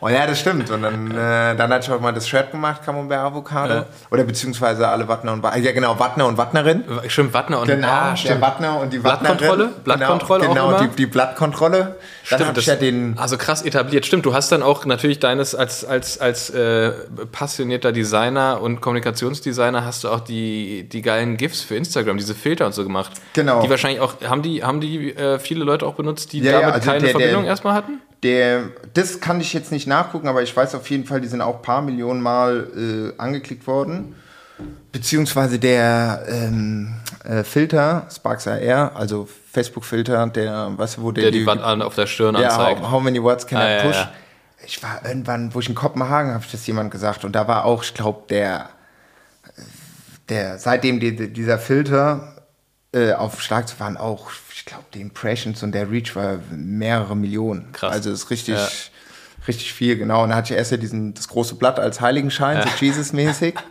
[0.00, 0.70] Und ja, das stimmt.
[0.70, 3.74] Und dann, äh, dann hatte ich auch mal das Shirt gemacht, Camembert Avocado.
[3.74, 3.86] Ja.
[4.10, 6.84] Oder beziehungsweise alle Wattner und Wattner, ja genau, Wattner und Wattnerin.
[7.08, 8.40] Stimmt, Wattner und Genau, ah, der stimmt.
[8.42, 9.36] Wattner und die Wattnerin.
[9.36, 9.68] Blattkontrolle?
[9.84, 10.88] Blattkontrolle genau, auch genau immer?
[10.88, 11.96] Die, die Blattkontrolle.
[12.36, 14.04] Stimmt, das, ja den, also krass etabliert.
[14.06, 16.92] Stimmt, du hast dann auch natürlich deines als, als, als äh,
[17.32, 22.66] passionierter Designer und Kommunikationsdesigner hast du auch die, die geilen GIFs für Instagram, diese Filter
[22.66, 23.12] und so gemacht.
[23.32, 23.62] Genau.
[23.62, 26.60] Die wahrscheinlich auch, haben die, haben die äh, viele Leute auch benutzt, die Ja, ja,
[26.60, 28.00] damit also keine der- Verbindung der- erstmal hatten?
[28.24, 28.64] Der,
[28.94, 31.56] das kann ich jetzt nicht nachgucken, aber ich weiß auf jeden Fall, die sind auch
[31.56, 34.16] ein paar Millionen Mal äh, angeklickt worden.
[34.92, 36.94] Beziehungsweise der ähm,
[37.24, 41.82] äh, Filter, Sparks AR, also Facebook-Filter, der, weißt du, wo der, Der die Watt an,
[41.82, 42.80] auf der Stirn ja, anzeigt.
[42.82, 43.96] how, how many watts can Ah, I ja, push?
[43.96, 44.12] ja.
[44.66, 47.64] Ich war irgendwann, wo ich in Kopenhagen, habe ich das jemand gesagt und da war
[47.64, 48.70] auch, ich glaube, der,
[50.28, 52.34] der, seitdem die, die- dieser Filter
[52.92, 57.16] äh, auf Schlag zu waren, auch, ich glaube, die Impressions und der Reach war mehrere
[57.16, 57.70] Millionen.
[57.72, 57.92] Krass.
[57.92, 58.68] Also ist richtig, Ja.
[59.46, 60.22] richtig viel, genau.
[60.24, 63.54] Und da hatte ich erst ja diesen, das große Blatt als Heiligenschein, so Jesus-mäßig.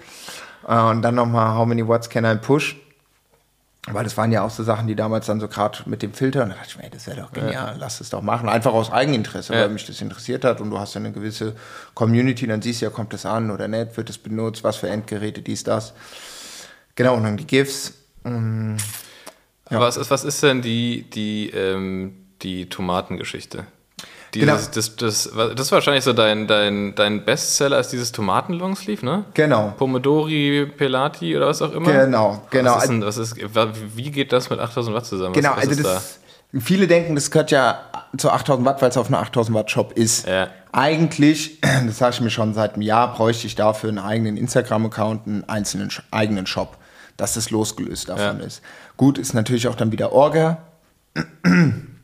[0.68, 2.76] Äh, und dann nochmal, how many watts can I push?
[3.90, 6.44] Weil das waren ja auch so Sachen, die damals dann so gerade mit dem Filter,
[6.44, 7.76] und da dachte ich mir, ey, das wäre doch genial, ja.
[7.78, 8.50] lass es doch machen.
[8.50, 9.62] Einfach aus Eigeninteresse, ja.
[9.62, 11.56] weil mich das interessiert hat und du hast ja eine gewisse
[11.94, 14.90] Community, dann siehst du ja, kommt das an oder nicht, wird es benutzt, was für
[14.90, 15.94] Endgeräte, dies, das.
[16.96, 17.94] Genau, und dann die GIFs.
[18.24, 18.76] Mm,
[19.70, 19.80] ja.
[19.80, 23.68] was, ist, was ist denn die, die, ähm, die Tomatengeschichte?
[24.40, 24.74] Dieses, genau.
[24.74, 29.26] Das, das, das, ist wahrscheinlich so dein, dein, dein Bestseller ist dieses Tomaten-Longsleeve, ne?
[29.34, 29.74] Genau.
[29.78, 31.92] Pomodori, Pelati oder was auch immer.
[31.92, 32.76] Genau, genau.
[32.76, 33.36] Was ist denn, was ist,
[33.96, 35.34] wie geht das mit 8000 Watt zusammen?
[35.34, 36.20] Genau, was, was also das,
[36.52, 36.60] da?
[36.60, 37.80] viele denken, das gehört ja
[38.18, 40.28] zu 8000 Watt, weil es auf einem 8000 Watt Shop ist.
[40.28, 40.50] Ja.
[40.72, 45.28] Eigentlich, das sage ich mir schon seit einem Jahr, bräuchte ich dafür einen eigenen Instagram-Account,
[45.28, 46.78] einen einzelnen eigenen Shop,
[47.18, 48.46] dass das losgelöst davon ja.
[48.46, 48.62] ist.
[48.96, 50.60] Gut, ist natürlich auch dann wieder Orga.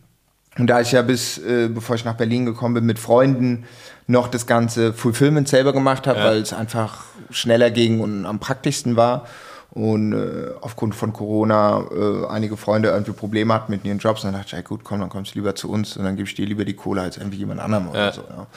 [0.57, 3.65] Und da ich ja bis, äh, bevor ich nach Berlin gekommen bin, mit Freunden
[4.07, 6.25] noch das ganze Fulfillment selber gemacht habe, ja.
[6.25, 9.25] weil es einfach schneller ging und am praktischsten war.
[9.71, 14.23] Und äh, aufgrund von Corona äh, einige Freunde irgendwie Probleme hatten mit ihren Jobs.
[14.23, 16.15] Und dann dachte ich, ey, gut, komm, dann kommst du lieber zu uns und dann
[16.15, 17.91] gebe ich dir lieber die Kohle als irgendwie jemand anderem ja.
[17.91, 18.21] oder so.
[18.21, 18.47] Ja.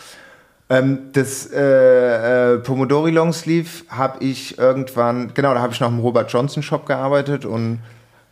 [0.68, 6.00] Ähm, das äh, äh, Pomodori Longsleeve habe ich irgendwann, genau, da habe ich noch im
[6.00, 7.78] Robert Johnson Shop gearbeitet und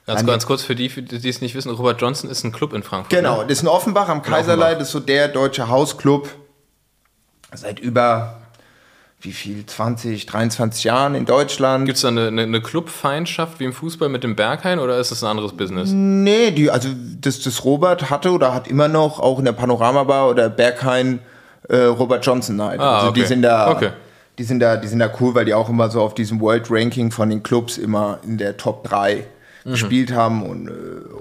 [0.07, 2.83] Ganz, ganz kurz für die, die, es nicht wissen, Robert Johnson ist ein Club in
[2.83, 3.19] Frankfurt.
[3.19, 3.43] Genau, ne?
[3.45, 6.29] das ist in Offenbach am Kaiserlei, das ist so der deutsche Hausclub
[7.55, 8.41] seit über
[9.25, 11.87] wie viel, 20, 23 Jahren in Deutschland.
[11.87, 15.11] Gibt es da eine, eine, eine Clubfeindschaft wie im Fußball mit dem Berghain oder ist
[15.11, 15.91] das ein anderes Business?
[15.93, 16.91] Nee, die, also
[17.21, 21.21] das, das Robert hatte oder hat immer noch auch in der Panoramabar oder Berghain
[21.69, 22.81] äh, Robert Johnson Night.
[22.81, 23.21] Ah, also okay.
[23.21, 23.71] die sind da.
[23.71, 23.91] Okay.
[24.37, 26.67] Die sind, da, die sind da cool, weil die auch immer so auf diesem World
[26.69, 29.25] Ranking von den Clubs immer in der Top 3
[29.65, 29.71] mhm.
[29.71, 30.73] gespielt haben und, äh,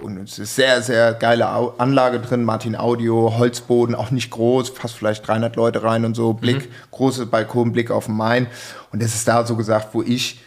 [0.02, 4.96] und es ist sehr, sehr geile Anlage drin, Martin Audio, Holzboden, auch nicht groß, fast
[4.96, 6.74] vielleicht 300 Leute rein und so, Blick, mhm.
[6.92, 8.48] große Balkon, Blick auf den Main
[8.92, 10.42] und das ist da so gesagt, wo ich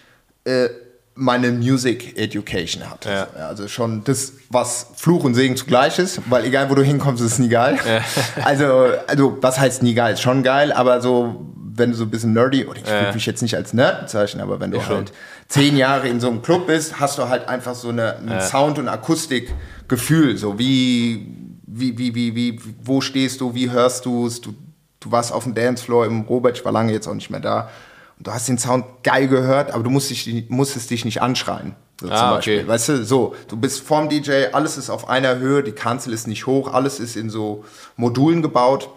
[0.44, 0.68] äh,
[1.16, 3.11] meine Music Education hatte.
[3.11, 3.46] Ja.
[3.46, 7.32] Also schon das, was Fluch und Segen zugleich ist, weil egal wo du hinkommst, ist
[7.32, 7.78] es nie geil.
[7.87, 8.00] Ja.
[8.44, 10.14] Also, also was heißt nie geil?
[10.14, 13.00] Ist schon geil, aber so, wenn du so ein bisschen nerdy, oder ich ja.
[13.00, 15.16] würde mich jetzt nicht als Nerd bezeichnen, aber wenn du ich halt schon
[15.48, 18.40] zehn Jahre in so einem Club bist, hast du halt einfach so eine, ein ja.
[18.40, 20.37] Sound- und Akustikgefühl.
[20.37, 21.35] So wie,
[21.66, 24.40] wie, wie, wie, wie, wo stehst du, wie hörst du es?
[24.40, 24.54] Du,
[25.00, 27.70] du warst auf dem Dancefloor im Robert, ich war lange jetzt auch nicht mehr da.
[28.18, 31.76] Und du hast den Sound geil gehört, aber du musst dich, musstest dich nicht anschreien.
[32.00, 32.59] So ah, zum Beispiel.
[32.61, 32.68] Okay.
[32.68, 36.26] Weißt du, so, du bist vorm DJ, alles ist auf einer Höhe, die Kanzel ist
[36.26, 37.64] nicht hoch, alles ist in so
[37.96, 38.90] Modulen gebaut.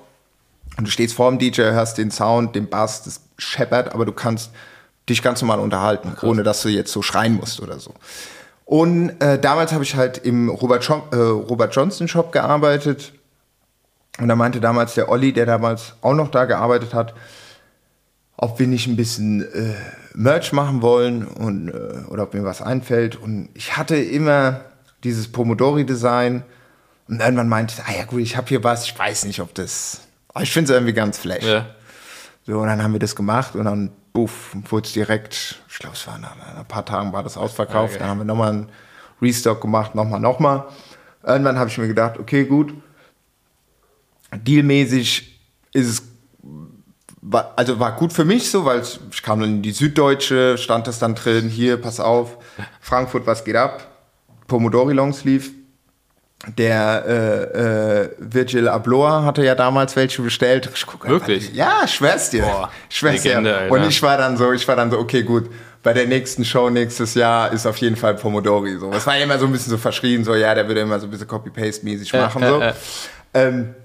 [0.77, 4.51] Und du stehst vorm DJ, hörst den Sound, den Bass, das scheppert, aber du kannst
[5.09, 6.23] dich ganz normal unterhalten, Krass.
[6.23, 7.93] ohne dass du jetzt so schreien musst oder so.
[8.65, 13.13] Und äh, damals habe ich halt im Robert, jo äh, Robert Johnson Shop gearbeitet.
[14.19, 17.13] Und da meinte damals der Olli, der damals auch noch da gearbeitet hat,
[18.37, 19.73] ob wir nicht ein bisschen äh,
[20.13, 23.15] Merch machen wollen und, äh, oder ob mir was einfällt.
[23.15, 24.61] Und ich hatte immer
[25.03, 26.43] dieses Pomodori-Design.
[27.07, 29.53] Und irgendwann meinte ich, ah ja gut, ich habe hier was, ich weiß nicht, ob
[29.55, 30.01] das...
[30.33, 31.43] Aber ich finde es irgendwie ganz flash.
[31.43, 31.65] Ja.
[32.49, 35.95] So, und dann haben wir das gemacht und dann buff, wurde es direkt, ich glaube,
[35.95, 37.93] es war nach ein paar Tagen war das ausverkauft.
[37.93, 37.99] Okay.
[37.99, 38.69] Dann haben wir nochmal einen
[39.21, 40.65] Restock gemacht, nochmal, nochmal.
[41.23, 42.73] Irgendwann habe ich mir gedacht, okay, gut,
[44.33, 45.39] dealmäßig
[45.73, 46.03] ist es,
[47.55, 50.97] also war gut für mich so, weil ich kam dann in die Süddeutsche, stand das
[50.97, 52.39] dann drin, hier, pass auf,
[52.81, 53.85] Frankfurt, was geht ab?
[54.47, 55.51] Pomodori Longsleeve,
[56.47, 60.69] der äh, äh, Virgil Abloh hatte ja damals welche bestellt.
[60.73, 61.53] Ich guck, Wirklich?
[61.53, 62.43] Ja, schwör's dir.
[62.43, 63.67] Boah, schwör's dir.
[63.69, 65.49] Und ich war dann so, ich war dann so, okay, gut.
[65.81, 68.91] Bei der nächsten Show nächstes Jahr ist auf jeden Fall Pomodori so.
[68.91, 71.07] Es war ja immer so ein bisschen so verschrien, so ja, der würde immer so
[71.07, 72.43] ein bisschen Copy-Paste-mäßig machen.
[72.45, 72.61] so.
[73.33, 73.75] Ähm,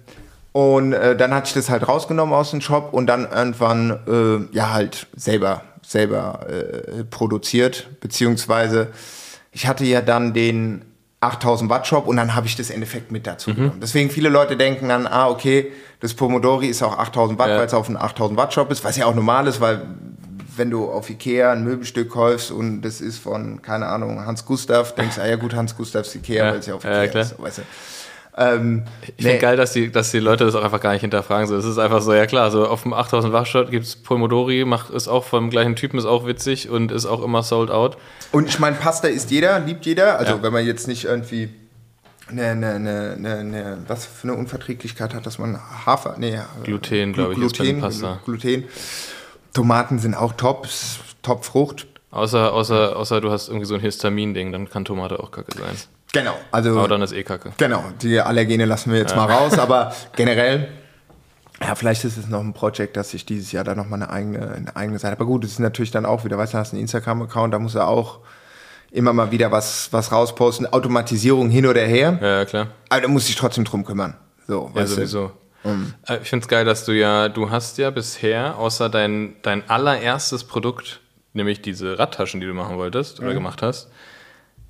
[0.50, 4.56] und äh, dann hatte ich das halt rausgenommen aus dem Shop und dann irgendwann äh,
[4.56, 8.88] ja halt selber selber äh, produziert, beziehungsweise
[9.52, 10.84] ich hatte ja dann den
[11.24, 13.54] 8000 Watt Shop und dann habe ich das Endeffekt mit dazu mhm.
[13.54, 13.80] genommen.
[13.80, 17.58] Deswegen viele Leute denken dann, ah, okay, das Pomodori ist auch 8000 Watt, ja.
[17.58, 19.82] weil es auf einem 8000 Watt Shop ist, was ja auch normal ist, weil
[20.56, 24.94] wenn du auf Ikea ein Möbelstück kaufst und das ist von, keine Ahnung, Hans Gustav,
[24.94, 26.52] denkst du, ah ja gut, Hans Gustavs Ikea, ja.
[26.52, 27.40] weil es ja auf Ikea ja, ist.
[27.40, 27.62] Weißt du?
[28.36, 29.14] Ähm, ich nee.
[29.22, 31.46] finde geil, dass die, dass die Leute das auch einfach gar nicht hinterfragen.
[31.46, 34.64] So, es ist einfach so, ja klar, so auf dem 8000 Watt gibt es Pomodori,
[34.64, 37.96] macht, ist auch vom gleichen Typen, ist auch witzig und ist auch immer sold out.
[38.32, 40.18] Und ich meine, Pasta isst jeder, liebt jeder.
[40.18, 40.42] Also ja.
[40.42, 41.50] wenn man jetzt nicht irgendwie
[42.28, 47.34] eine, eine, eine, eine, was für eine Unverträglichkeit hat, dass man Hafer, nee, Gluten, glaube
[47.34, 48.20] ich, Gluten, Pasta.
[48.24, 48.64] Gluten.
[49.52, 50.66] Tomaten sind auch top,
[51.22, 51.86] top Frucht.
[52.10, 55.76] Außer, außer, außer du hast irgendwie so ein Histamin-Ding, dann kann Tomate auch kacke sein.
[56.14, 56.34] Genau.
[56.52, 57.52] Also, aber dann ist eh kacke.
[57.58, 59.16] Genau, die Allergene lassen wir jetzt ja.
[59.16, 60.68] mal raus, aber generell,
[61.60, 64.52] ja, vielleicht ist es noch ein Projekt, dass ich dieses Jahr da nochmal eine eigene,
[64.52, 65.16] eine eigene Seite.
[65.16, 67.74] Aber gut, es ist natürlich dann auch wieder, weißt du, hast einen Instagram-Account, da muss
[67.74, 68.20] er auch
[68.92, 72.18] immer mal wieder was, was rausposten, Automatisierung hin oder her.
[72.22, 72.68] Ja, klar.
[72.88, 74.14] Aber da muss ich trotzdem drum kümmern.
[74.46, 74.96] So, Ja, weißt du?
[74.96, 75.32] sowieso.
[76.06, 79.68] Äh, Ich finde es geil, dass du ja, du hast ja bisher, außer dein, dein
[79.68, 81.00] allererstes Produkt,
[81.32, 83.90] nämlich diese Radtaschen, die du machen wolltest oder gemacht hast,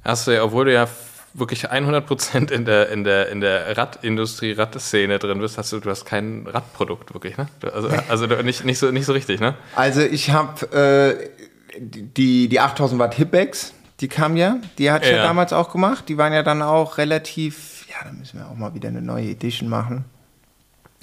[0.05, 0.87] hast du ja, obwohl du ja
[1.35, 5.91] wirklich 100% in der, in der, in der Radindustrie, Radszene drin bist, hast du, du
[5.91, 7.49] hast kein Radprodukt wirklich, ne?
[7.73, 9.55] Also, also nicht, nicht, so, nicht so richtig, ne?
[9.75, 15.01] Also ich habe äh, die, die 8000 Watt Hipbags, die kam ja, die ich ja.
[15.03, 15.23] Ja.
[15.23, 16.09] damals auch gemacht.
[16.09, 19.31] Die waren ja dann auch relativ, ja, da müssen wir auch mal wieder eine neue
[19.31, 20.05] Edition machen.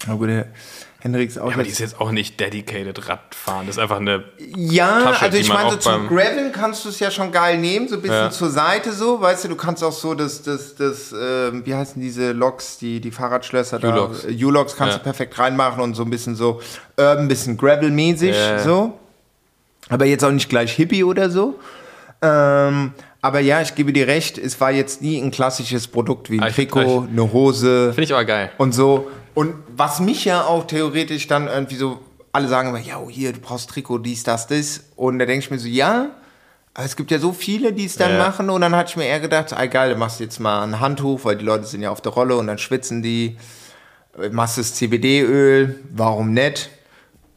[0.08, 0.46] Aber gut,
[1.04, 3.82] der Henrik ist auch Ja, aber die ist jetzt auch nicht dedicated Radfahren, das ist
[3.82, 4.24] einfach eine,
[4.56, 7.88] Ja, Tasche, also ich meine, so zum Graveln kannst du es ja schon geil nehmen,
[7.88, 8.30] so ein bisschen Ja.
[8.32, 12.02] zur Seite so, weißt du, du kannst auch so das, das, das, ähm, wie heißen
[12.02, 13.90] diese Loks, die, die Fahrradschlösser da?
[13.94, 14.26] U-Loks.
[14.26, 14.98] Äh, U-Loks kannst Ja.
[15.00, 16.62] du perfekt reinmachen und so ein bisschen so,
[16.98, 18.60] urban, ein bisschen Gravel-mäßig, Ja.
[18.60, 18.98] so.
[19.90, 21.60] Aber jetzt auch nicht gleich Hippie oder so.
[22.22, 26.38] Ähm, aber ja, ich gebe dir recht, es war jetzt nie ein klassisches Produkt wie
[26.38, 28.52] ein Ah, ich- Trikot, eine Hose finde ich aber geil.
[28.58, 29.10] und so.
[29.34, 32.00] Und was mich ja auch theoretisch dann irgendwie so,
[32.34, 34.86] alle sagen immer, ja, oh, hier, du brauchst Trikot, dies, das, das.
[34.96, 36.10] Und da denke ich mir so, ja,
[36.74, 38.17] aber es gibt ja so viele, die es dann Ja.
[38.17, 38.50] machen.
[38.50, 41.36] Und dann hatte ich mir eher gedacht, geil, du machst jetzt mal ein Handtuch, weil
[41.36, 43.38] die Leute sind ja auf der Rolle und dann schwitzen die.
[44.32, 46.70] Machst das CBD-Öl, warum nicht?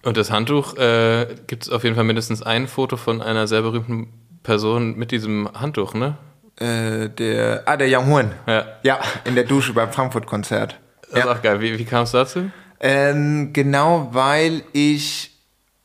[0.02, 3.62] Und das Handtuch äh, gibt es auf jeden Fall mindestens ein Foto von einer sehr
[3.62, 6.16] berühmten Person mit diesem Handtuch, ne?
[6.56, 8.32] Äh, der, ah, der Young Horn.
[8.46, 8.66] Ja.
[8.82, 10.78] Ja, in der Dusche beim Frankfurt-Konzert.
[11.14, 11.60] Das ist auch geil.
[11.60, 12.50] Wie, wie kam es dazu?
[12.80, 15.30] Ähm, genau, weil ich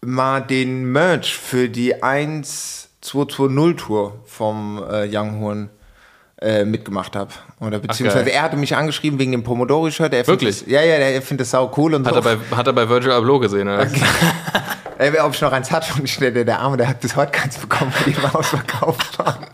[0.01, 5.69] mal den Merch für die 1220 Tour vom äh, Young Horn
[6.41, 7.31] äh, mitgemacht habe.
[7.59, 10.13] Oder beziehungsweise er hatte mich angeschrieben wegen dem Pomodori-Shirt.
[10.13, 10.59] Er Wirklich?
[10.59, 12.19] Das, ja, ja, der findet das sau cool und Hat so.
[12.21, 13.87] er bei, hat er bei Virgil Abloh gesehen, oder?
[14.97, 17.31] Ey, ob ich noch eins hatte und ich, der, der Arme, der hat bis heute
[17.31, 19.45] keins bekommen, weil die immer ausverkauft waren.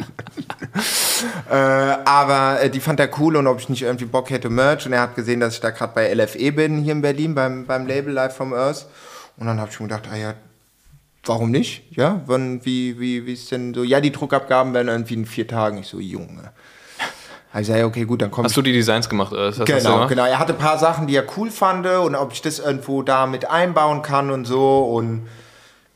[1.50, 4.86] Äh, aber äh, die fand er cool und ob ich nicht irgendwie Bock hätte Merch
[4.86, 7.66] und er hat gesehen, dass ich da gerade bei LFE bin hier in Berlin beim,
[7.66, 8.86] beim Label Live from Earth
[9.38, 10.34] und dann habe ich mir gedacht, ah ja,
[11.26, 11.84] warum nicht?
[11.92, 13.84] Ja, wann, wie, wie, wie ist denn so?
[13.84, 15.80] Ja, die Druckabgaben werden irgendwie in vier Tagen.
[15.80, 16.52] Ich so, Junge.
[17.52, 19.32] Also ja, okay, gut, dann komm Hast du die Designs gemacht?
[19.32, 20.26] Das Genau, genau.
[20.26, 23.28] Er hatte ein paar Sachen, die er cool fand und ob ich das irgendwo da
[23.28, 24.80] mit einbauen kann und so.
[24.80, 25.28] Und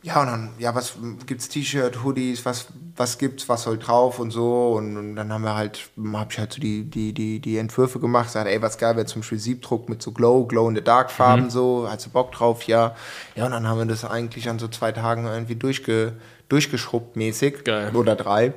[0.01, 0.93] ja, und dann, ja, was
[1.25, 4.73] gibt's T-Shirt, Hoodies, was, was gibt's, was soll drauf und so.
[4.77, 7.99] Und, und dann haben wir halt, hab ich halt so die, die, die, die Entwürfe
[7.99, 10.81] gemacht, gesagt, ey, was geil wäre zum Beispiel Siebdruck mit so Glow, Glow in the
[10.81, 11.49] Dark Farben, Mhm.
[11.49, 12.95] so, hast du Bock drauf, ja.
[13.35, 16.13] Ja, und dann haben wir das eigentlich an so zwei Tagen irgendwie durchge,
[16.47, 17.65] durchgeschrubbt mäßig.
[17.65, 17.93] Geil.
[17.93, 18.53] Oder drei.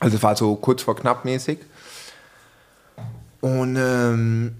[0.00, 1.58] Also es war so kurz vor knapp mäßig.
[3.40, 4.56] Und ähm,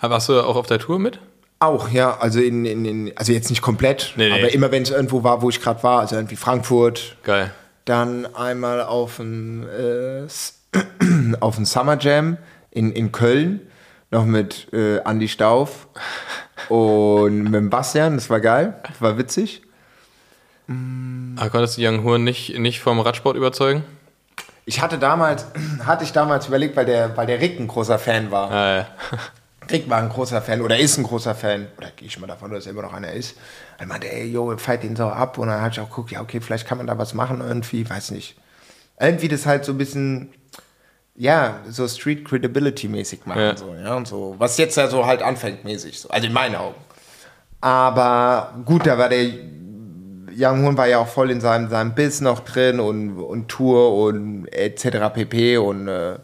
[0.00, 1.20] Warst du auch auf der Tour mit?
[1.62, 4.38] Auch, ja, also in, in, in also jetzt nicht komplett, Nee, nee.
[4.38, 7.50] aber immer wenn es irgendwo war, wo ich gerade war, also irgendwie Frankfurt, Geil.
[7.84, 10.26] dann einmal auf ein, äh,
[11.40, 12.36] auf Summer Jam
[12.70, 13.60] in, in Köln,
[14.10, 15.88] noch mit äh, Andy Stauf
[16.68, 19.62] und mit dem Bastian, das war geil, das war witzig.
[21.36, 23.84] Aber konntest du Young Horn nicht, nicht vom Radsport überzeugen?
[24.64, 25.46] Ich hatte damals,
[25.86, 28.50] hatte ich damals überlegt, weil der, weil der Rick ein großer Fan war.
[28.50, 28.86] Ah, ja.
[29.70, 32.50] Rick war ein großer Fan oder ist ein großer Fan, oder gehe ich mal davon,
[32.50, 33.36] dass er immer noch einer ist.
[33.78, 35.38] Er meinte, ey, yo, fight den so ab.
[35.38, 37.88] Und dann habe ich auch geguckt, ja, okay, vielleicht kann man da was machen irgendwie,
[37.88, 38.36] weiß nicht.
[39.00, 40.32] Irgendwie das halt so ein bisschen,
[41.14, 43.56] ja, so Street Credibility mäßig machen, Ja.
[43.56, 44.34] so, ja, und so.
[44.38, 46.08] Was jetzt ja so halt anfängt mäßig, so.
[46.10, 46.76] also in meinen Augen.
[47.60, 49.24] Aber gut, da war der
[50.34, 53.94] Young Horn war ja auch voll in seinem, seinem Biss noch drin und, und Tour
[54.06, 55.12] und etc.
[55.12, 55.58] pp.
[55.58, 56.16] Und äh,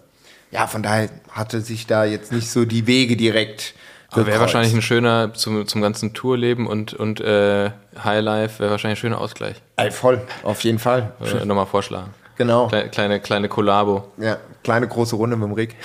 [0.50, 3.74] ja, von daher hatte sich da jetzt nicht so die Wege direkt.
[4.10, 7.70] Aber wäre wahrscheinlich ein schöner, zum, zum ganzen Tourleben und, und äh,
[8.02, 9.56] Highlife, wäre wahrscheinlich ein schöner Ausgleich.
[9.76, 11.12] Ey, voll, auf jeden Fall.
[11.20, 12.14] Äh, Nochmal vorschlagen.
[12.36, 12.68] Genau.
[12.68, 14.10] Kleine, kleine, kleine Kollabo.
[14.16, 15.76] Ja, kleine große Runde mit dem Rick.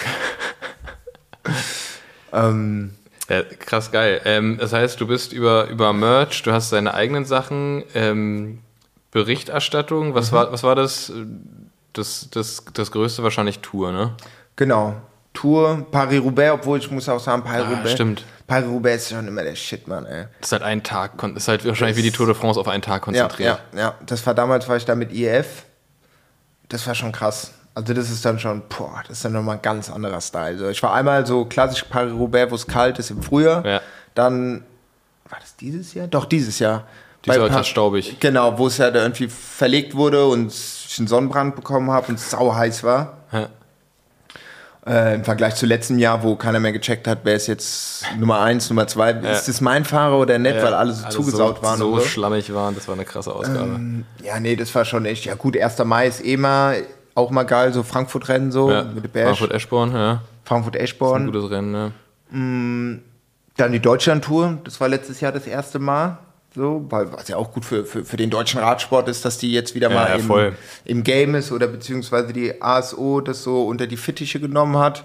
[2.34, 2.94] ähm,
[3.28, 4.22] Ja, krass geil.
[4.24, 8.60] Ähm, das heißt, du bist über, über Merch, du hast deine eigenen Sachen, ähm,
[9.12, 10.16] Berichterstattung.
[10.16, 11.12] Was, war, was war das?
[11.94, 12.30] das?
[12.32, 14.16] Das das Größte wahrscheinlich Tour, ne?
[14.56, 14.96] Genau.
[15.34, 17.86] Tour, Paris-Roubaix, obwohl ich muss auch sagen, Paris-Roubaix.
[17.86, 18.24] Ah, stimmt.
[18.46, 20.26] Paris-Roubaix ist schon immer der Shit, Mann, ey.
[20.40, 22.84] Das ist halt ein Tag, ist halt wahrscheinlich wie die Tour de France auf einen
[22.84, 23.60] Tag Ja, konzentriert.
[23.74, 23.94] ja, ja.
[24.06, 25.64] Das war damals, war ich da mit IF.
[26.70, 27.52] Das war schon krass.
[27.74, 30.46] Also das ist dann schon, boah, das ist dann nochmal ein ganz anderer Style.
[30.52, 33.66] Also ich war einmal so klassisch Paris-Roubaix, wo es kalt ist im Frühjahr.
[33.66, 33.82] Ja.
[34.14, 34.64] Dann,
[35.30, 36.06] war das dieses Jahr?
[36.08, 36.86] Doch, dieses Jahr.
[37.26, 38.18] Dieses Jahr krass Pa- staubig.
[38.20, 42.16] Genau, wo es ja da irgendwie verlegt wurde und ich einen Sonnenbrand bekommen habe und
[42.20, 43.18] es sau heiß war.
[43.32, 43.50] Ja.
[44.86, 48.42] Äh, Im Vergleich zu letztem Jahr, wo keiner mehr gecheckt hat, wer ist jetzt Nummer
[48.42, 49.12] eins, Nummer zwei.
[49.12, 51.78] Ist das mein Fahrer oder nicht, weil alle so zugesaut so, waren.
[51.78, 52.06] So so.
[52.06, 53.80] schlammig waren, das war eine krasse Ausgabe.
[54.22, 55.24] Ja, nee, das war schon echt.
[55.24, 55.80] Ja, gut, 1.
[55.86, 56.84] Mai ist eh mal
[57.16, 58.84] auch mal geil, so Frankfurt-Rennen so Ja.
[58.84, 59.28] mit der.
[59.28, 60.22] Frankfurt-Eschborn, ja.
[60.44, 61.22] Frankfurt-Eschborn.
[61.24, 61.92] Ein gutes Rennen, ne?
[63.56, 66.18] Dann die Deutschland-Tour, das war letztes Jahr das erste Mal.
[66.56, 69.52] So, weil was ja auch gut für, für, für den deutschen Radsport ist, dass die
[69.52, 73.66] jetzt wieder Ja, mal ja, im, im Game ist oder beziehungsweise die ASO das so
[73.66, 75.04] unter die Fittiche genommen hat,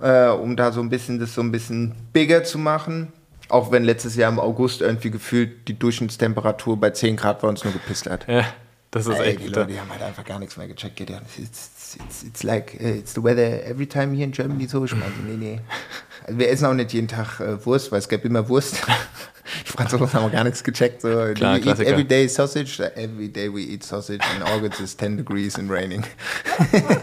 [0.00, 3.12] äh, um da so ein bisschen das so ein bisschen bigger zu machen.
[3.48, 7.64] Auch wenn letztes Jahr im August irgendwie gefühlt die Durchschnittstemperatur bei 10 Grad bei uns
[7.64, 8.28] nur gepisst hat.
[8.28, 8.44] Ja,
[8.90, 9.48] das ist Ey, echt die.
[9.48, 11.00] Leute die haben halt einfach gar nichts mehr gecheckt.
[11.10, 11.16] Ja.
[11.38, 14.84] It's, it's, it's like, uh, it's the weather every time here in Germany so.
[14.84, 15.60] Ich meine, nee, nee.
[16.28, 18.76] Also wir essen auch nicht jeden Tag äh, Wurst, weil es gab immer Wurst.
[19.66, 21.00] Die Franzosen haben gar nichts gecheckt.
[21.00, 21.08] So.
[21.34, 24.20] Klar, we eat every day sausage, every day we eat sausage.
[24.36, 26.04] In August is 10 degrees and raining.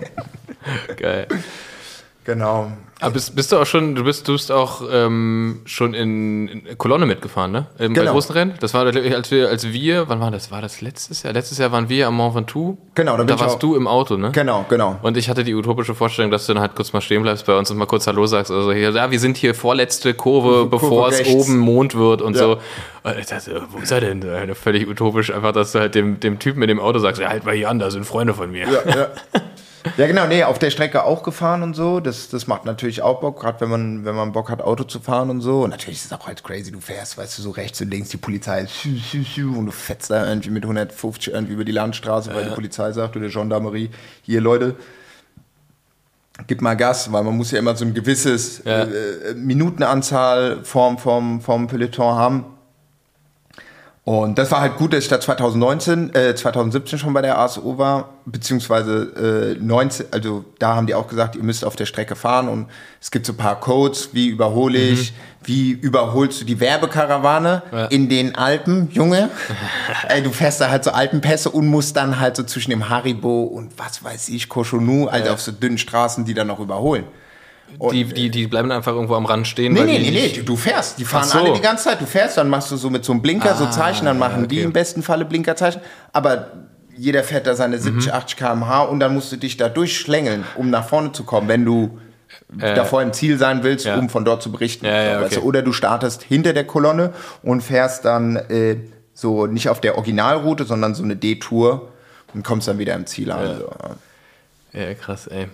[0.97, 1.27] Geil.
[2.25, 2.71] Genau.
[3.01, 6.77] Aber bist, bist du auch schon, du bist, du bist auch ähm, schon in, in
[6.77, 7.67] Kolonne mitgefahren, ne?
[7.77, 8.13] Im, Bei Genau.
[8.13, 8.53] großen Rennen?
[8.61, 10.49] Das war, als wir, als wir, wann war das?
[10.49, 11.33] War das letztes Jahr?
[11.33, 12.77] Letztes Jahr waren wir am Mont Ventoux.
[12.95, 14.31] Genau, da da warst du im Auto, ne?
[14.31, 14.97] Genau, genau.
[15.03, 17.55] Und ich hatte die utopische Vorstellung, dass du dann halt kurz mal stehen bleibst bei
[17.57, 18.49] uns und mal kurz Hallo sagst.
[18.49, 21.33] Also hier, ja, wir sind hier vorletzte Kurve, Kurve bevor es rechts.
[21.33, 22.41] oben Mond wird und Ja.
[22.43, 22.57] so.
[23.03, 24.23] Und ich dachte, wo ist er denn?
[24.55, 27.45] Völlig utopisch, einfach, dass du halt dem, dem Typen in dem Auto sagst, ja, halt
[27.45, 28.65] mal hier an, da sind Freunde von mir.
[28.67, 29.07] Ja, ja.
[29.97, 31.99] ja, genau, nee, auf der Strecke auch gefahren und so.
[31.99, 34.99] Das, das macht natürlich auch Bock, gerade wenn man, wenn man Bock hat, Auto zu
[34.99, 35.63] fahren und so.
[35.63, 38.09] Und natürlich ist es auch halt crazy, du fährst, weißt du, so rechts und links,
[38.09, 41.71] die Polizei schü, schü, schü, und du fetzt da irgendwie mit 150 irgendwie über die
[41.71, 43.89] Landstraße, weil die Polizei sagt oder Gendarmerie,
[44.23, 44.75] hier Leute,
[46.47, 48.83] gib mal Gas, weil man muss ja immer so ein gewisses Ja.
[48.83, 52.45] äh, Minutenanzahl vom, vom, vom Peloton haben.
[54.05, 57.79] Und das war halt gut, dass ich da 2019, äh, 2017 schon bei der ASO
[57.79, 62.15] war, beziehungsweise äh, 19, also da haben die auch gesagt, ihr müsst auf der Strecke
[62.15, 62.67] fahren und
[63.01, 65.11] es gibt so ein paar Codes, wie überhole ich,
[65.43, 67.85] wie überholst du die Werbekarawane Ja.
[67.85, 69.31] in den Alpen, Junge.
[70.07, 73.41] Ey, du fährst da halt so Alpenpässe und musst dann halt so zwischen dem Haribo
[73.45, 77.05] und was weiß ich, Cochonou, also auf so dünnen Straßen, die dann noch überholen.
[77.91, 79.73] Die, die, die bleiben einfach irgendwo am Rand stehen.
[79.73, 80.97] Nee, nee, die nee, nee, du, fährst.
[80.97, 81.39] Die fahren so.
[81.39, 81.99] alle die ganze Zeit.
[81.99, 84.47] Du fährst, dann machst du so mit so einem Blinker so Ah, Zeichen, dann machen
[84.47, 84.65] die okay.
[84.65, 85.81] im besten Falle Blinkerzeichen.
[86.13, 86.51] Aber
[86.95, 88.17] jeder fährt da seine 70, Mhm.
[88.17, 91.65] 80 km/h und dann musst du dich da durchschlängeln, um nach vorne zu kommen, wenn
[91.65, 91.99] du
[92.59, 93.97] Äh, davor im Ziel sein willst, ja.
[93.97, 94.85] um von dort zu berichten.
[94.85, 95.39] Ja, ja, okay.
[95.39, 98.77] Oder du startest hinter der Kolonne und fährst dann äh,
[99.13, 101.89] so nicht auf der Originalroute, sondern so eine D-Tour
[102.33, 103.57] und kommst dann wieder im Ziel an.
[103.57, 103.69] So.
[104.79, 105.47] Ja, krass, ey.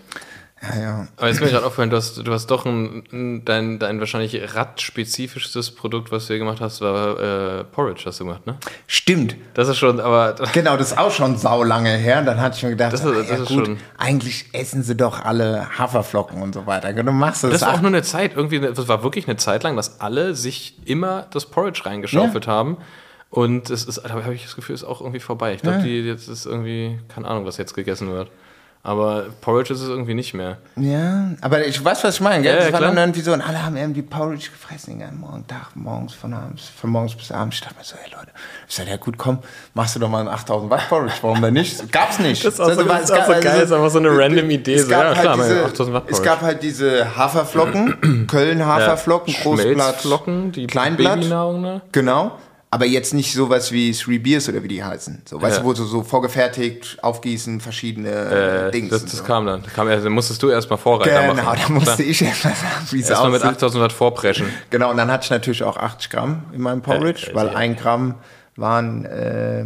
[0.62, 1.08] Ja, ja.
[1.18, 4.00] Aber jetzt ist mir gerade aufgefallen, du hast, du hast doch ein, ein, dein, dein
[4.00, 8.58] wahrscheinlich radspezifischstes Produkt, was du hier gemacht hast, war äh, Porridge, hast du gemacht, ne?
[8.86, 9.36] Stimmt.
[9.56, 12.22] Das ist schon, aber Genau, das ist auch schon sau lange her.
[12.22, 14.96] Dann hatte ich mir gedacht, Das ist- das ja, ist gut, schon- eigentlich essen sie
[14.96, 16.92] doch alle Haferflocken und so weiter.
[16.94, 19.64] Du machst das, das war auch nur eine Zeit, irgendwie, das war wirklich eine Zeit
[19.64, 22.78] lang, dass alle sich immer das Porridge reingeschaufelt haben.
[23.32, 25.54] Und es ist, da habe ich das Gefühl, ist auch irgendwie vorbei.
[25.54, 25.84] Ich glaube, Ja.
[25.84, 28.30] die jetzt ist irgendwie, keine Ahnung, was jetzt gegessen wird.
[28.84, 30.58] Aber Porridge ist es irgendwie nicht mehr.
[30.76, 32.42] Ja, aber ich weiß, was ich meine.
[32.42, 32.54] Gell?
[32.54, 35.20] Ja, das ja, war dann irgendwie so, und alle haben irgendwie Porridge gefressen, den ganzen
[35.20, 37.58] Morgen, Tag, morgens, von abends, von morgens bis abends.
[37.58, 38.32] Ich dachte mir so, ey Leute,
[38.68, 39.38] ich sag, ja gut, komm,
[39.76, 41.92] machst du doch mal einen 8000 Watt Porridge, warum denn nicht?
[41.92, 42.44] Gab's nicht.
[42.52, 43.90] Das ist auch so- Also, das ist es auch gab so also- geil, ist einfach
[43.92, 46.64] so eine random Idee, Es gab, ja, halt klar, diese, 8000 Watt es gab halt
[46.64, 51.20] diese Haferflocken, Köln-Haferflocken, Großblatt, Schmelzflocken, die Kleinblatt.
[51.20, 51.82] Babynahrung, ne?
[51.92, 52.32] Genau.
[52.74, 55.24] Aber jetzt nicht sowas wie Three Beers oder wie die heißen.
[55.26, 55.62] So, weißt Ja.
[55.64, 58.90] du, wo du so vorgefertigt, aufgießen, verschiedene Äh, Dings.
[58.92, 59.24] das, das so.
[59.26, 59.62] kam dann.
[59.64, 61.60] Kam, erst- dann musstest du erstmal Vorreiter Genau, machen.
[61.68, 63.56] da musste ich erst mal sagen, wie es Erstmal mit aussieht.
[63.58, 64.48] 8000 Watt vorpreschen.
[64.70, 67.50] Genau, und dann hatte ich natürlich auch 80 Gramm in meinem Porridge, Ja, ja, weil
[67.50, 68.16] ein Gramm
[68.56, 69.66] waren äh, äh,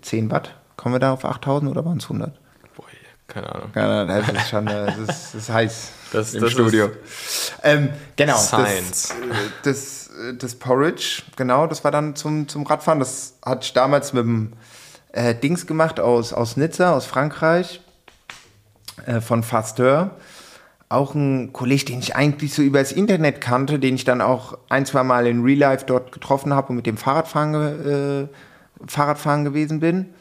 [0.00, 0.54] 10 Watt.
[0.76, 2.32] Kommen wir da auf 8000 oder waren es 100?
[2.76, 2.84] Boah,
[3.28, 3.70] keine Ahnung.
[3.74, 6.90] Ja, das ist schon äh, das ist, das ist heiß Das- im das Studio.
[7.62, 9.14] Ähm, genau, Science.
[9.62, 10.05] Das, das,
[10.38, 12.98] das Porridge, genau, das war dann zum, zum Radfahren.
[12.98, 14.52] Das hatte ich damals mit dem
[15.12, 17.80] äh, Dings gemacht aus, aus Nizza, aus Frankreich,
[19.06, 20.12] äh, von Fasteur.
[20.88, 24.56] Auch ein Kollege, den ich eigentlich so über das Internet kannte, den ich dann auch
[24.68, 28.28] ein, zwei Mal in Real Life dort getroffen habe und mit dem Fahrradfahren, äh,
[28.86, 30.14] Fahrradfahren gewesen bin.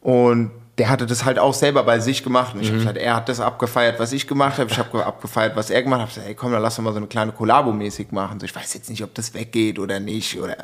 [0.00, 2.54] Und der hatte das halt auch selber bei sich gemacht.
[2.54, 4.70] Und ich habe gesagt, er hat das abgefeiert, was ich gemacht habe.
[4.70, 6.08] Ich habe abgefeiert, was er gemacht hat.
[6.08, 8.38] Ich gesagt, hey, komm, dann lass doch mal so eine kleine Kollabo-mäßig machen.
[8.38, 10.40] So, ich weiß jetzt nicht, ob das weggeht oder nicht.
[10.40, 10.56] Oder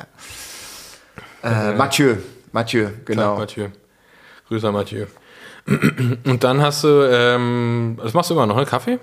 [1.43, 2.15] äh, Mathieu,
[2.53, 3.37] Mathieu, genau.
[3.37, 3.67] Mathieu.
[4.47, 5.05] Grüße an Mathieu.
[5.67, 8.65] Und dann hast du, ähm, das machst du immer noch, ne?
[8.65, 8.99] Kaffee?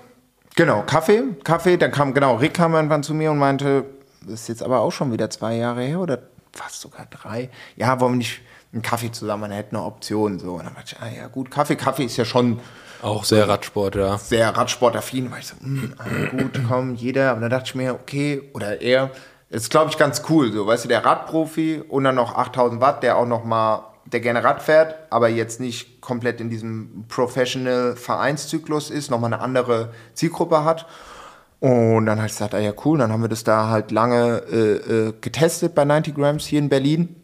[0.55, 3.85] Genau, Kaffee, Kaffee, dann kam, genau, Rick kam irgendwann zu mir und meinte,
[4.21, 6.19] das ist jetzt aber auch schon wieder zwei Jahre her oder
[6.53, 7.49] fast sogar drei.
[7.75, 8.41] Ja, wollen wir nicht
[8.73, 10.53] einen Kaffee zusammen, man hätte eine Option, so.
[10.53, 12.59] Und dann dachte ich, ah ja, gut, Kaffee, Kaffee ist ja schon
[13.01, 14.17] Auch sehr Radsport, ja.
[14.17, 17.31] sehr Radsportaffin, weil ich so, hm, ah, gut, komm, jeder.
[17.31, 19.11] Aber dann dachte ich mir, okay, oder er,
[19.49, 23.03] ist glaube ich ganz cool, so, weißt du, der Radprofi und dann noch 8000 Watt,
[23.03, 28.89] der auch noch mal der gerne Rad fährt, aber jetzt nicht komplett in diesem Professional-Vereinszyklus
[28.89, 30.85] ist, nochmal eine andere Zielgruppe hat.
[31.59, 34.43] Und dann habe ich gesagt, ah ja cool, dann haben wir das da halt lange
[34.51, 37.22] äh, äh, getestet bei 90 Grams hier in Berlin.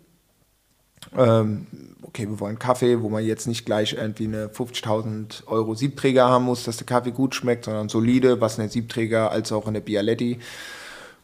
[1.18, 1.68] Ähm,
[2.04, 6.46] okay, wir wollen Kaffee, wo man jetzt nicht gleich irgendwie eine 50.000 Euro Siebträger haben
[6.46, 9.76] muss, dass der Kaffee gut schmeckt, sondern solide, was in der Siebträger als auch in
[9.76, 10.40] der Bialetti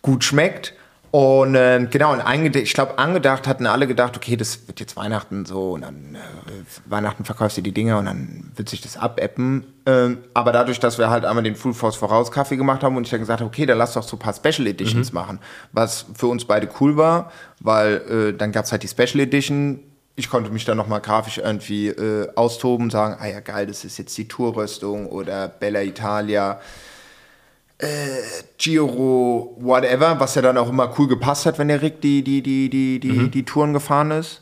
[0.01, 0.73] gut schmeckt.
[1.15, 5.45] Und äh, genau, und ich glaube, angedacht hatten alle gedacht, okay, das wird jetzt Weihnachten
[5.45, 9.63] so und dann äh, Weihnachten verkaufst du die Dinge und dann wird sich das abappen.
[9.85, 13.03] Ähm, aber dadurch, dass wir halt einmal den Full Force Voraus Kaffee gemacht haben und
[13.03, 15.15] ich dann gesagt habe, okay, dann lass doch so ein paar Special Editions mhm.
[15.15, 15.39] machen,
[15.71, 19.79] was für uns beide cool war, weil äh, dann gab es halt die Special Edition.
[20.17, 23.97] Ich konnte mich dann nochmal grafisch irgendwie äh, austoben, sagen, ah ja geil, das ist
[23.99, 26.59] jetzt die Tourrüstung oder Bella Italia
[27.85, 28.23] äh,
[28.57, 32.41] Giro, whatever, was ja dann auch immer cool gepasst hat, wenn der Rick die, die,
[32.41, 33.31] die, die, die, mhm.
[33.31, 34.41] die Touren gefahren ist.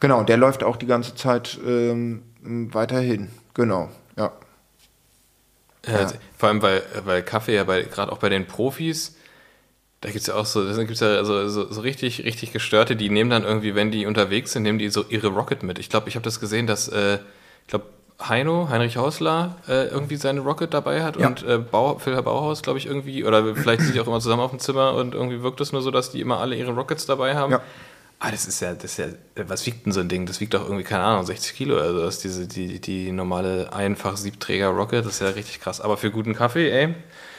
[0.00, 3.30] Genau, der läuft auch die ganze Zeit ähm, weiterhin.
[3.54, 4.32] Genau, ja.
[5.86, 6.00] ja.
[6.00, 6.12] ja.
[6.36, 9.16] Vor allem, weil, weil Kaffee ja gerade auch bei den Profis,
[10.02, 12.94] da gibt es ja auch so, da gibt's ja so, so, so, richtig, richtig gestörte,
[12.94, 15.78] die nehmen dann irgendwie, wenn die unterwegs sind, nehmen die so ihre Rocket mit.
[15.78, 17.18] Ich glaube, ich habe das gesehen, dass, äh,
[17.62, 17.86] ich glaube,
[18.20, 21.26] Heino, Heinrich Hausler, äh, irgendwie seine Rocket dabei hat ja.
[21.26, 24.42] und äh, Bau, Phil Bauhaus, glaube ich, irgendwie, oder vielleicht sind die auch immer zusammen
[24.42, 27.04] auf dem Zimmer und irgendwie wirkt es nur so, dass die immer alle ihre Rockets
[27.06, 27.52] dabei haben.
[27.52, 27.60] Ja.
[28.18, 29.06] Ah, das ist ja, das ist ja,
[29.46, 30.24] was wiegt denn so ein Ding?
[30.24, 31.78] Das wiegt doch irgendwie, keine Ahnung, 60 Kilo.
[31.78, 35.82] Also das ist diese, die, die normale einfach Siebträger Rocket, das ist ja richtig krass.
[35.82, 36.94] Aber für guten Kaffee, ey.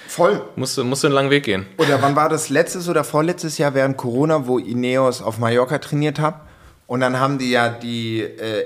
[0.08, 0.44] Voll.
[0.56, 1.66] Musst du, musst du einen langen Weg gehen.
[1.78, 6.20] Oder wann war das letztes oder vorletztes Jahr während Corona, wo Ineos auf Mallorca trainiert
[6.20, 6.42] hat?
[6.86, 8.66] Und dann haben die ja die äh,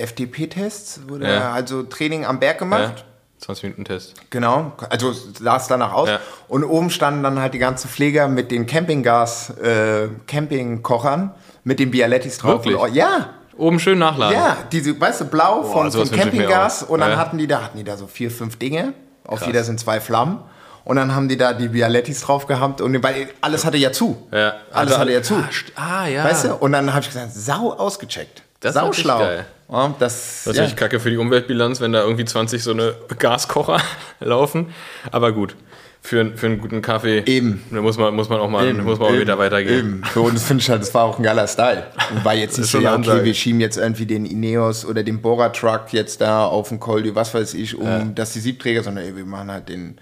[0.00, 1.52] FDP-Tests, wurde ja.
[1.52, 2.98] also Training am Berg gemacht.
[2.98, 3.04] Ja.
[3.40, 4.14] 20 Minuten Test.
[4.30, 6.08] Genau, also sah es danach aus.
[6.08, 6.20] Ja.
[6.48, 11.34] Und oben standen dann halt die ganzen Pfleger mit den Campinggas, äh, Campingkochern,
[11.64, 12.64] mit den Bialettis drauf.
[12.64, 12.76] Wirklich?
[12.76, 13.34] Und, ja.
[13.56, 14.36] Oben schön nachladen.
[14.36, 16.82] Ja, diese, weißt du, blau Boah, von, von Campinggas.
[16.82, 17.16] Und dann ja.
[17.16, 18.92] hatten die da, hatten die da so vier, fünf Dinge.
[19.24, 19.46] Auf Krass.
[19.46, 20.40] jeder sind zwei Flammen.
[20.84, 24.26] Und dann haben die da die Bialettis drauf gehabt und weil alles hatte ja zu.
[24.32, 24.54] Ja.
[24.72, 25.34] Alles also, hatte ja zu.
[25.74, 26.24] Ah, ja.
[26.24, 26.54] Weißt du?
[26.54, 28.42] Und dann habe ich gesagt, sau ausgecheckt.
[28.60, 29.18] Das sau schlau.
[29.18, 29.44] Geil.
[29.70, 30.76] Ja, das, ist natürlich ja.
[30.76, 33.80] kacke für die Umweltbilanz, wenn da irgendwie 20 so eine Gaskocher
[34.20, 34.72] laufen.
[35.10, 35.56] Aber gut,
[36.00, 37.62] für, für einen guten Kaffee Eben.
[37.70, 38.82] Da muss man, muss man auch mal, Eben.
[38.82, 39.78] muss man auch wieder weitergehen.
[39.78, 40.04] Eben.
[40.04, 41.86] Für uns finde ich halt, das war auch ein geiler Style.
[42.10, 45.20] Und war jetzt nicht so, ja, okay, wir schieben jetzt irgendwie den Ineos oder den
[45.20, 48.04] Bora-Truck jetzt da auf den Col was weiß ich, um ja.
[48.04, 49.98] dass die Siebträger, sondern ey, wir machen halt den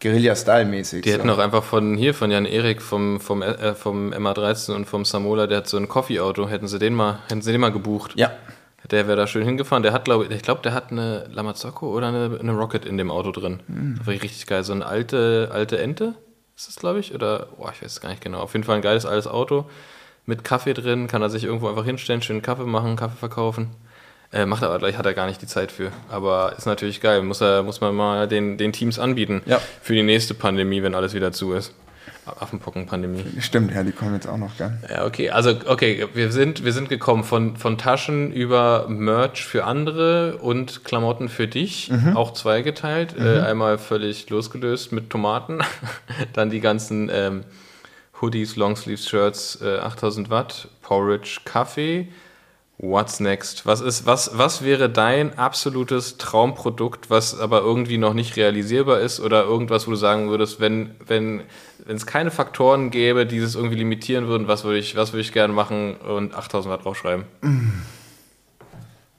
[0.00, 1.02] Guerilla-Style-mäßig.
[1.02, 1.18] Die so.
[1.18, 5.04] hätten auch einfach von hier, von Jan Erik, vom, vom, äh, vom MA13 und vom
[5.04, 8.12] Samola, der hat so ein Coffee-Auto, hätten sie den mal, hätten sie den mal gebucht.
[8.16, 8.32] Ja.
[8.92, 9.82] Der wäre da schön hingefahren.
[9.82, 12.98] Der hat, glaube ich, ich glaube, der hat eine Lamazocco oder eine, eine Rocket in
[12.98, 13.60] dem Auto drin.
[13.66, 13.96] Mhm.
[13.98, 14.62] Das war richtig geil.
[14.62, 16.14] So eine alte, alte Ente
[16.54, 17.14] ist das, glaube ich.
[17.14, 18.40] Oder, boah, ich weiß es gar nicht genau.
[18.40, 19.64] Auf jeden Fall ein geiles altes Auto
[20.26, 21.08] mit Kaffee drin.
[21.08, 23.70] Kann er sich irgendwo einfach hinstellen, schön Kaffee machen, Kaffee verkaufen.
[24.32, 25.90] Äh, macht aber gleich, hat er gar nicht die Zeit für.
[26.10, 27.22] Aber ist natürlich geil.
[27.22, 29.60] Muss, er, muss man mal den, den Teams anbieten ja.
[29.80, 31.74] für die nächste Pandemie, wenn alles wieder zu ist.
[32.24, 33.24] Affenpockenpandemie.
[33.40, 34.82] Stimmt, ja, die kommen jetzt auch noch gern.
[34.88, 35.30] Ja, okay.
[35.30, 40.84] Also, okay, wir sind, wir sind gekommen von, von Taschen über Merch für andere und
[40.84, 42.16] Klamotten für dich, mhm.
[42.16, 43.18] auch zweigeteilt.
[43.18, 43.26] Mhm.
[43.26, 45.60] Äh, einmal völlig losgelöst mit Tomaten,
[46.32, 47.44] dann die ganzen ähm,
[48.20, 52.08] Hoodies, Longsleeves, Shirts, äh, 8000 Watt, Porridge, Kaffee
[52.84, 53.64] What's next?
[53.64, 59.20] Was ist, was, was wäre dein absolutes Traumprodukt, was aber irgendwie noch nicht realisierbar ist
[59.20, 61.44] oder irgendwas, wo du sagen würdest, wenn, wenn,
[61.86, 65.20] wenn es keine Faktoren gäbe, die es irgendwie limitieren würden, was würde ich, was würde
[65.20, 67.24] ich gerne machen und 8000 Watt draufschreiben?
[67.42, 67.68] Mm.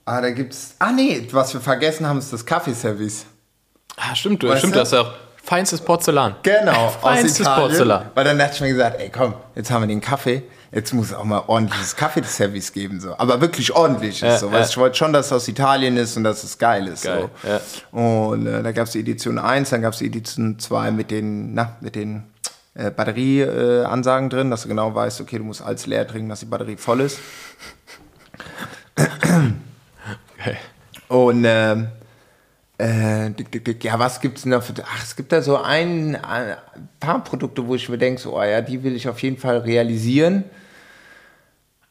[0.04, 3.24] Ah, da gibt's, ah nee, was wir vergessen haben, ist das Kaffeeservice.
[3.96, 4.80] Ah, stimmt, weißt stimmt, du?
[4.80, 6.36] das ist auch feinstes Porzellan.
[6.42, 8.10] Genau, feinstes Porzellan.
[8.14, 10.42] Weil dann dachte ich mir gesagt, ey komm, jetzt haben wir den Kaffee
[10.74, 13.00] jetzt muss es auch mal ordentliches Kaffeeservice geben.
[13.00, 13.16] So.
[13.16, 14.20] Aber wirklich ordentliches.
[14.20, 14.50] Ja, so.
[14.50, 14.64] Ja.
[14.64, 17.04] Ich wollte schon, dass es aus Italien ist und dass es geil ist.
[17.04, 17.48] Geil, so.
[17.48, 17.60] ja.
[17.92, 21.10] Und äh, da gab es die Edition 1, dann gab es die Edition 2 mit
[21.10, 22.24] den, na, mit den
[22.74, 26.40] äh, Batterieansagen äh, drin, dass du genau weißt, okay, du musst alles leer trinken, dass
[26.40, 27.18] die Batterie voll ist.
[28.96, 30.56] okay.
[31.08, 31.88] Und ähm,
[32.78, 33.28] äh,
[33.82, 34.62] ja, was gibt es noch?
[34.62, 36.56] Für, ach, es gibt da so ein, ein
[36.98, 39.58] paar Produkte, wo ich mir denke, so, oh ja, die will ich auf jeden Fall
[39.58, 40.44] realisieren.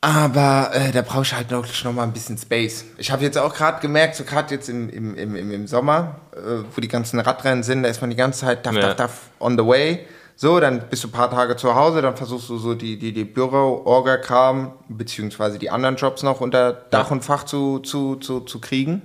[0.04, 2.84] Aber äh, da brauche ich halt noch, noch mal ein bisschen Space.
[2.97, 6.66] Ich habe jetzt auch gerade gemerkt, so gerade jetzt im, im, im, im Sommer, äh,
[6.76, 8.82] wo die ganzen Radrennen sind, da ist man die ganze Zeit daff, ja.
[8.82, 10.06] daff, daff on the way.
[10.36, 13.14] So, dann bist du ein paar Tage zu Hause, dann versuchst du so die, die,
[13.14, 18.60] die Büro-Orga-Kram, beziehungsweise die anderen Jobs noch unter Dach und Fach zu, zu, zu, zu
[18.60, 19.04] kriegen.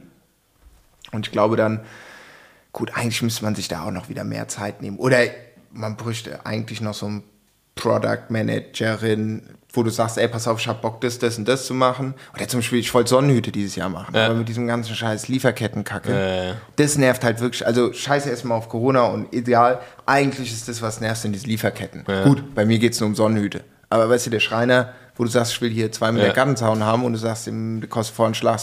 [1.12, 1.84] Und ich glaube dann,
[2.72, 4.98] gut, eigentlich müsste man sich da auch noch wieder mehr Zeit nehmen.
[4.98, 5.18] Oder
[5.70, 7.22] man bräuchte eigentlich noch so ein
[7.78, 11.66] Product Managerin, wo du sagst, ey, pass auf, ich hab Bock, das, das und das
[11.66, 12.14] zu machen.
[12.34, 14.26] Oder zum Beispiel, ich wollte Sonnenhüte dieses Jahr machen, Ja.
[14.26, 16.12] aber mit diesem ganzen scheiß Lieferkettenkacke.
[16.48, 16.54] Ja.
[16.76, 17.66] Das nervt halt wirklich.
[17.66, 19.78] Also scheiße erstmal auf Corona und ideal.
[20.06, 22.04] Eigentlich ist das, was nervt, sind diese Lieferketten.
[22.08, 22.24] Ja.
[22.24, 23.62] Gut, bei mir geht es nur um Sonnenhüte.
[23.90, 26.32] Aber weißt du, der Schreiner, wo du sagst, ich will hier zwei Meter Ja.
[26.32, 27.52] Gartenzaun haben und du sagst, der
[28.04, 28.60] vor einen Schlag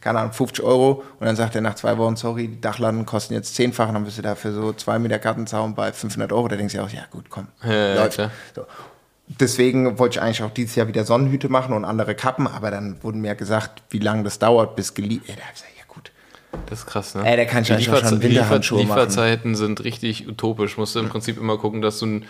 [0.00, 3.34] keine Ahnung, 50 Euro und dann sagt er nach zwei Wochen, sorry, die Dachlatten kosten
[3.34, 6.48] jetzt zehnfach und dann bist du dafür so zwei Meter Gartenzaun bei 500 Euro.
[6.48, 8.14] Da denkst du ja auch, ja gut, komm, Ja, ja, läuft.
[8.14, 8.30] klar.
[8.56, 8.62] So.
[9.28, 12.96] Deswegen wollte ich eigentlich auch dieses Jahr wieder Sonnenhüte machen und andere Kappen, aber dann
[13.02, 15.36] wurde mir gesagt, wie lange das dauert, bis geliefert.
[15.38, 16.10] Da hab ich gesagt, ja gut.
[16.66, 17.30] Das ist krass, ne?
[17.30, 18.88] Ey, da kann ich Die auch schon Lieferze- Winterhandschuhe machen.
[19.00, 20.78] Lieferzeiten sind richtig utopisch.
[20.78, 22.26] Musst du im Prinzip immer gucken, dass du ein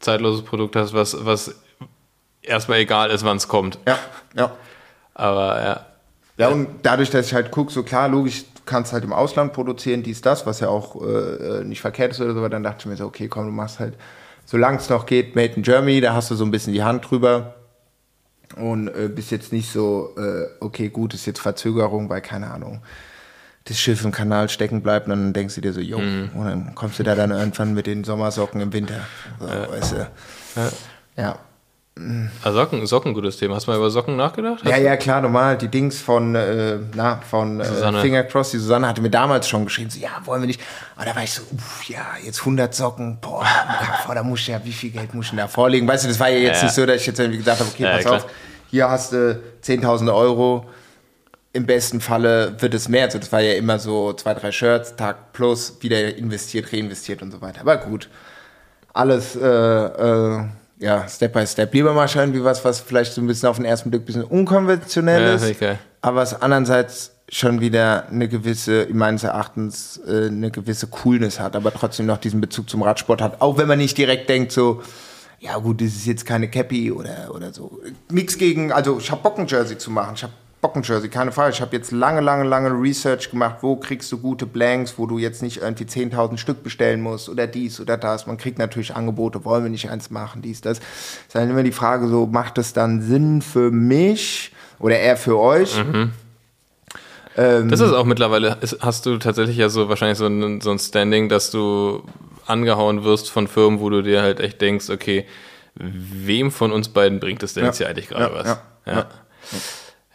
[0.00, 1.54] zeitloses Produkt hast, was, was
[2.44, 3.78] erstmal egal ist, wann es kommt.
[3.86, 3.98] Ja,
[4.34, 4.52] ja.
[5.14, 5.86] Aber ja.
[6.36, 9.52] Ja, und dadurch, dass ich halt gucke, so klar, logisch, du kannst halt im Ausland
[9.52, 12.78] produzieren, dies, das, was ja auch äh, nicht verkehrt ist oder so, aber dann dachte
[12.80, 13.94] ich mir so, okay, komm, du machst halt,
[14.44, 17.08] solange es noch geht, Made in Germany, da hast du so ein bisschen die Hand
[17.08, 17.54] drüber
[18.56, 22.82] und äh, bist jetzt nicht so, äh, okay, gut, ist jetzt Verzögerung, weil, keine Ahnung,
[23.66, 26.74] das Schiff im Kanal stecken bleibt und dann denkst du dir so, jo, und dann
[26.74, 29.06] kommst du da dann irgendwann mit den Sommersocken im Winter,
[29.38, 30.10] so, weißt du.
[31.16, 31.38] Ja.
[32.42, 33.54] Also Socken, Socken, gutes Thema.
[33.54, 34.64] Hast du mal über Socken nachgedacht?
[34.66, 35.56] Ja, ja, klar, normal.
[35.56, 37.64] Die Dings von, äh, na, von äh.
[38.00, 40.60] Fingercross, die Susanne hatte mir damals schon geschrieben, so, ja, wollen wir nicht.
[40.96, 43.46] Aber da war ich so, uff, ja, jetzt 100 Socken, boah,
[44.06, 45.86] boah, da muss ich ja, wie viel Geld muss ich denn da vorlegen?
[45.86, 46.64] Weißt du, das war ja jetzt Ja.
[46.64, 48.14] nicht so, dass ich jetzt irgendwie gesagt habe, okay, Ja, pass klar.
[48.16, 48.26] auf,
[48.70, 50.68] hier hast du 10.000 Euro.
[51.52, 53.04] Im besten Falle wird es mehr.
[53.04, 57.30] Also das war ja immer so zwei, drei Shirts, Tag plus, wieder investiert, reinvestiert und
[57.30, 57.60] so weiter.
[57.60, 58.08] Aber gut,
[58.92, 60.44] alles äh, äh,
[60.78, 61.72] ja, Step by Step.
[61.72, 64.06] Lieber mal schauen, wie was, was vielleicht so ein bisschen auf den ersten Blick ein
[64.06, 65.62] bisschen unkonventionell Ja, ist,
[66.00, 71.72] aber was andererseits schon wieder eine gewisse, meines Erachtens, äh, eine gewisse Coolness hat, aber
[71.72, 73.40] trotzdem noch diesen Bezug zum Radsport hat.
[73.40, 74.82] Auch wenn man nicht direkt denkt, so,
[75.40, 77.80] ja gut, das ist jetzt keine Cappy oder, oder so.
[78.10, 80.14] Nichts gegen, also ich habe Bock ein Jersey zu machen.
[80.16, 80.32] Ich habe
[80.64, 81.52] Bock ein Jersey, keine Frage.
[81.52, 85.18] Ich habe jetzt lange, lange, lange Research gemacht, wo kriegst du gute Blanks, wo du
[85.18, 88.26] jetzt nicht irgendwie 10.000 Stück bestellen musst oder dies oder das.
[88.26, 90.78] Man kriegt natürlich Angebote, wollen wir nicht eins machen, dies, das.
[90.78, 90.84] Es
[91.26, 95.38] ist dann immer die Frage so, macht es dann Sinn für mich oder eher für
[95.38, 95.76] euch?
[97.36, 100.70] Ähm, Das ist auch mittlerweile, ist, hast du tatsächlich ja so wahrscheinlich so ein, so
[100.70, 102.02] ein Standing, dass du
[102.46, 105.26] angehauen wirst von Firmen, wo du dir halt echt denkst, okay,
[105.74, 107.68] wem von uns beiden bringt es denn Ja.
[107.68, 108.46] jetzt hier eigentlich gerade Ja, was?
[108.86, 109.06] ja, Ja.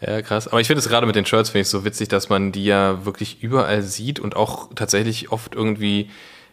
[0.01, 0.47] Ja, krass.
[0.47, 2.65] Aber ich finde es gerade mit den Shirts finde ich so witzig, dass man die
[2.65, 6.09] ja wirklich überall sieht und auch tatsächlich oft irgendwie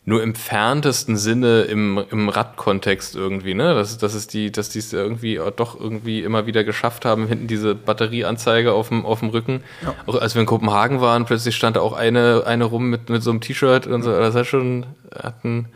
[0.09, 3.75] nur im ferntesten Sinne im, im Radkontext irgendwie, ne?
[3.75, 7.49] Dass, dass es die, dass die es irgendwie doch irgendwie immer wieder geschafft haben, hinten
[7.49, 9.65] diese Batterieanzeige auf dem, auf dem Rücken.
[10.07, 13.25] Auch als wir in Kopenhagen waren, plötzlich stand da auch eine, eine rum mit, mit
[13.25, 14.13] so einem T-Shirt und so.
[14.13, 15.67] Das hat schon, hat ein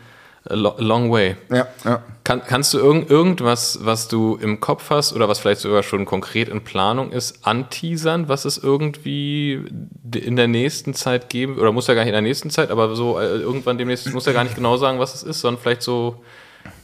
[0.49, 1.35] a lo- long way.
[1.49, 2.01] ja, ja.
[2.23, 6.05] Kann, kannst du irgend, irgendwas, was du im Kopf hast oder was vielleicht sogar schon
[6.05, 9.63] konkret in Planung ist, anteasern, was es irgendwie
[10.15, 12.95] in der nächsten Zeit geben oder muss ja gar nicht in der nächsten Zeit, aber
[12.95, 15.81] so äh, irgendwann demnächst, muss ja gar nicht genau sagen, was es ist, sondern vielleicht
[15.81, 16.21] so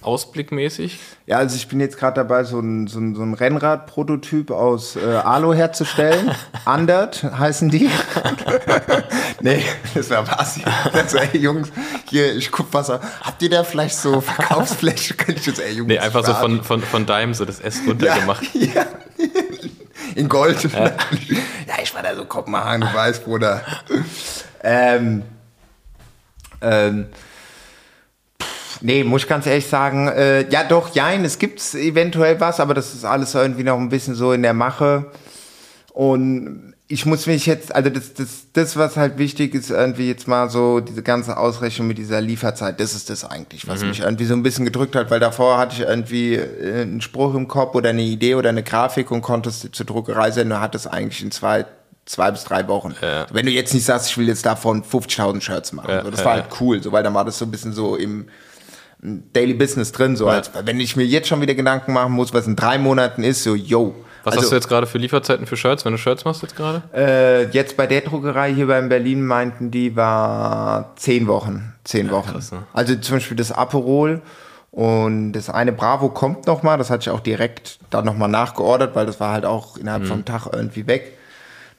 [0.02, 1.00] ausblickmäßig?
[1.26, 4.96] Ja, also ich bin jetzt gerade dabei, so ein, so ein, so ein Rennrad-Prototyp aus
[4.96, 6.32] äh, Alu herzustellen.
[6.66, 7.90] Andert heißen die.
[9.42, 9.64] nee,
[9.94, 10.62] das war Basi.
[10.94, 11.70] Das war, ey, Jungs,
[12.10, 12.90] hier, ich guck was.
[12.90, 15.14] Habt ihr da vielleicht so Verkaufsfläche?
[15.18, 15.88] Könnte ich jetzt, ey, Jungs.
[15.88, 16.64] Nee, einfach so verarschen.
[16.64, 18.44] von, von, von Dime so das S runtergemacht.
[18.54, 18.86] Ja.
[20.16, 20.64] In Gold.
[20.64, 20.96] Ja.
[21.82, 23.62] ich war da so Kopenhagen, du weißt, Bruder.
[24.64, 25.24] Ähm,
[26.62, 27.08] ähm,
[28.82, 32.74] nee, muss ich ganz ehrlich sagen, äh, ja doch, jein, es gibt eventuell was, aber
[32.74, 35.12] das ist alles irgendwie noch ein bisschen so in der Mache.
[35.94, 40.28] Und ich muss mich jetzt, also das, das, das, was halt wichtig ist, irgendwie jetzt
[40.28, 44.24] mal so diese ganze Ausrechnung mit dieser Lieferzeit, das ist das eigentlich, was mich irgendwie
[44.24, 47.76] so ein bisschen gedrückt hat, weil davor hatte ich irgendwie äh, einen Spruch im Kopf
[47.76, 51.22] oder eine Idee oder eine Grafik und konntest zur Druckerei senden und hat es eigentlich
[51.22, 51.66] in zwei,
[52.06, 52.96] zwei bis drei Wochen.
[53.02, 53.26] Ja.
[53.34, 56.24] Wenn du jetzt nicht sagst, ich will jetzt davon 50.000 Shirts machen, Ja, so, das
[56.24, 56.44] war ja.
[56.44, 58.28] halt cool, so, weil dann war das so ein bisschen so im
[59.02, 62.48] Daily Business drin, so als wenn ich mir jetzt schon wieder Gedanken machen muss, was
[62.48, 63.94] in drei Monaten ist, so yo.
[64.28, 66.56] Was Also- hast du jetzt gerade für Lieferzeiten für Shirts, wenn du Shirts machst jetzt
[66.56, 66.82] gerade?
[66.94, 71.74] äh, jetzt bei der Druckerei hier bei in Berlin meinten die war zehn Wochen.
[71.84, 72.32] Zehn Wochen.
[72.34, 72.64] krass, ne?
[72.74, 74.22] Also zum Beispiel das Aperol
[74.72, 76.78] und das eine Bravo kommt noch mal.
[76.78, 80.04] Das hatte ich auch direkt dann noch mal nachgeordert, weil das war halt auch innerhalb
[80.04, 80.08] Mhm.
[80.08, 81.17] vom Tag irgendwie weg.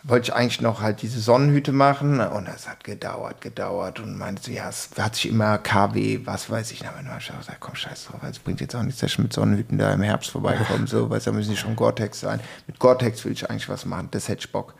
[0.05, 4.43] Wollte ich eigentlich noch halt diese Sonnenhüte machen und das hat gedauert, gedauert und meinte
[4.43, 6.87] so, ja, es hat sich immer KW, was weiß ich.
[6.87, 9.77] Aber auch gesagt, komm, scheiß drauf, es bringt jetzt auch nichts, dass ich mit Sonnenhüten
[9.77, 12.41] da im Herbst vorbeikommen, so, weil da müssen nicht schon Gore-Tex sein.
[12.69, 14.75] Mit Gore-Tex will ich eigentlich was machen, das hätte ich Bock.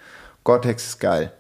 [0.45, 1.33] Gore-Tex ist geil.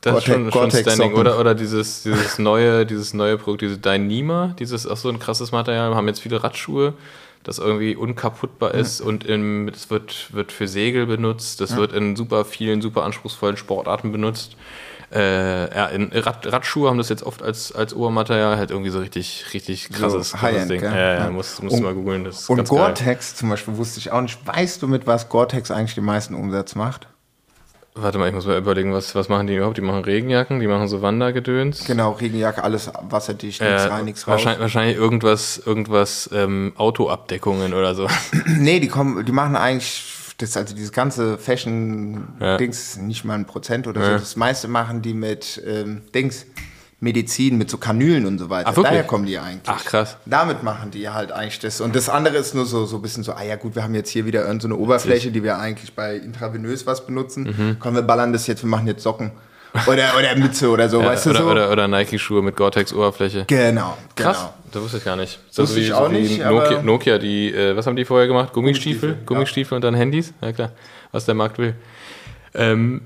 [0.00, 1.38] Das ist schon, schon Standing, oder?
[1.38, 5.94] Oder dieses, dieses neue, dieses neue Produkt, diese Dynema, dieses auch so ein krasses Material,
[5.94, 6.94] haben jetzt viele Radschuhe
[7.42, 12.44] das irgendwie unkaputtbar ist und es wird, wird für Segel benutzt, das wird in super
[12.44, 14.56] vielen, super anspruchsvollen Sportarten benutzt.
[15.12, 19.00] Äh, ja, in Rad, Radschuhe haben das jetzt oft als, als Obermaterial, halt irgendwie so
[19.00, 20.82] richtig, richtig krasses, So krasses Ding.
[20.82, 21.30] Ja, ja, Ja.
[21.30, 22.26] musst, musst du mal googeln.
[22.26, 22.68] Und.
[22.68, 24.38] Gore-Tex zum Beispiel wusste ich auch nicht.
[24.46, 27.08] Weißt du, mit was Gore-Tex eigentlich den meisten Umsatz macht?
[27.94, 29.76] Warte mal, ich muss mal überlegen, was, was machen die überhaupt?
[29.76, 31.84] Die machen Regenjacken, die machen so Wandergedöns.
[31.86, 34.32] Genau, Regenjacke, alles wasserdicht, nichts Äh, rein, nichts raus.
[34.32, 38.06] wahrscheinlich, wahrscheinlich irgendwas, irgendwas ähm, Autoabdeckungen oder so.
[38.46, 40.04] Nee, die kommen, die machen eigentlich,
[40.38, 44.10] das, also dieses ganze Fashion-Dings, nicht mal ein Prozent oder so.
[44.12, 44.18] Ja.
[44.18, 46.46] Das meiste machen die mit ähm, Dings,
[47.02, 48.68] Medizin, mit so Kanülen und so weiter.
[48.70, 48.90] Ach, wirklich?
[48.90, 49.62] Daher kommen die eigentlich.
[49.66, 50.18] Ach, krass.
[50.26, 51.80] Damit machen die halt eigentlich das.
[51.80, 53.94] Und das andere ist nur so, so ein bisschen so, ah ja gut, wir haben
[53.94, 57.54] jetzt hier wieder irgendeine so eine Oberfläche, die wir eigentlich bei intravenös was benutzen.
[57.56, 57.76] Mhm.
[57.80, 59.30] Komm, wir ballern das jetzt, wir machen jetzt Socken.
[59.86, 61.50] Oder, oder Mütze oder so, Ja, weißt du oder, so?
[61.50, 63.44] oder, oder Nike-Schuhe mit Gore-Tex-Oberfläche.
[63.46, 64.54] genau, Krass, genau.
[64.72, 65.38] das wusste ich gar nicht.
[65.54, 66.48] Wusste ich auch nicht, Nokia,
[66.78, 68.52] aber- Nokia, die, äh, was haben die vorher gemacht?
[68.52, 69.10] Gummistiefel?
[69.10, 70.34] Gummistiefel, Gummistiefel und dann Handys?
[70.42, 70.72] Ja klar,
[71.12, 71.74] was der Markt will.
[72.52, 73.02] Ähm,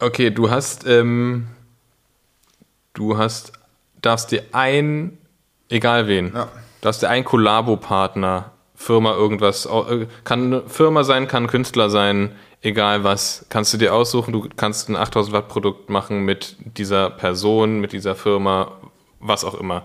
[0.00, 1.48] okay, du hast, ähm,
[2.96, 3.52] du hast,
[4.02, 5.18] darfst dir ein,
[5.68, 6.48] egal wen, Ja.
[6.80, 12.32] darfst dir ein Kollabo-Partner, Firma irgendwas, äh, kann eine Firma sein, kann ein Künstler sein,
[12.62, 17.10] egal was, kannst du dir aussuchen, du kannst ein 8000 Watt Produkt machen mit dieser
[17.10, 18.72] Person, mit dieser Firma,
[19.20, 19.82] was auch immer.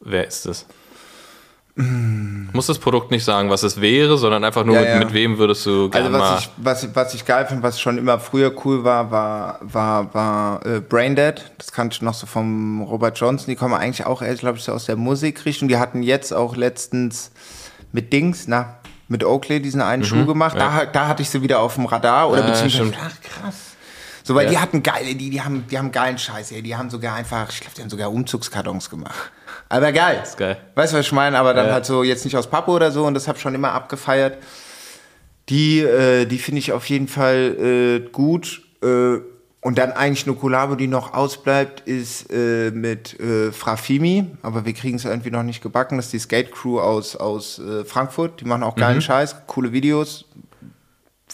[0.00, 0.66] Wer ist es?
[1.78, 4.98] Muss das Produkt nicht sagen, was es wäre, sondern einfach nur Ja, mit, ja.
[5.00, 6.34] mit wem würdest du gerne Also mal.
[6.34, 9.58] was ich, was, ich- was ich geil finde, was schon immer früher cool war, war,
[9.60, 11.52] war, war äh, Braindead.
[11.58, 13.48] Das kannte ich noch so vom Robert Johnson.
[13.48, 15.68] Die kommen eigentlich auch, glaube ich, so aus der Musikrichtung.
[15.68, 17.30] Die hatten jetzt auch letztens
[17.92, 18.76] mit Dings, na,
[19.08, 20.56] mit Oakley diesen einen Schuh gemacht.
[20.58, 22.30] Da, da hatte ich sie wieder auf dem Radar.
[22.30, 22.96] Oder Mhm, Ja, beziehungsweise, stimmt.
[23.04, 23.54] ach krass.
[24.26, 24.50] So, weil Ja.
[24.50, 26.60] die hatten geile, die, die haben, die haben geilen Scheiß, ey.
[26.60, 29.30] Die haben sogar einfach, ich glaube, die haben sogar Umzugskartons gemacht.
[29.68, 30.18] Aber geil.
[30.20, 30.56] ist geil.
[30.74, 31.38] Weißt du, was ich meine?
[31.38, 31.74] Aber dann Ja.
[31.74, 34.38] halt so jetzt nicht aus Pappe oder so und das habe ich schon immer abgefeiert.
[35.48, 38.62] Die, äh, die finde ich auf jeden Fall äh, gut.
[38.82, 39.18] Äh,
[39.60, 44.26] und dann eigentlich eine Kollabo, die noch ausbleibt, ist äh, mit äh, Frafimi.
[44.42, 45.98] Aber wir kriegen es irgendwie noch nicht gebacken.
[45.98, 48.40] Das ist die Skate Crew aus, aus äh, Frankfurt.
[48.40, 50.24] Die machen auch geilen Scheiß, coole Videos.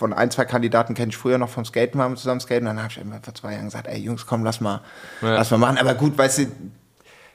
[0.02, 2.64] Von ein, zwei Kandidaten kenne ich früher noch vom Skaten, haben wir zusammen skaten.
[2.64, 4.80] Dann habe ich immer vor zwei Jahren gesagt, ey Jungs, komm, lass mal,
[5.20, 5.34] Ja.
[5.36, 5.78] lass mal machen.
[5.78, 6.46] Aber gut, weißt du,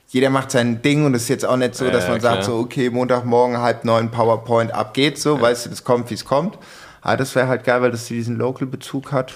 [0.09, 2.41] jeder macht sein Ding und es ist jetzt auch nicht so, Ja, dass man sagt,
[2.41, 2.43] klar.
[2.45, 6.25] so, okay, Montagmorgen halb neun PowerPoint, ab geht's so, weißt du, das kommt, wie es
[6.25, 6.57] kommt.
[7.01, 9.33] Aber das wäre halt geil, weil das diesen Local-Bezug hat.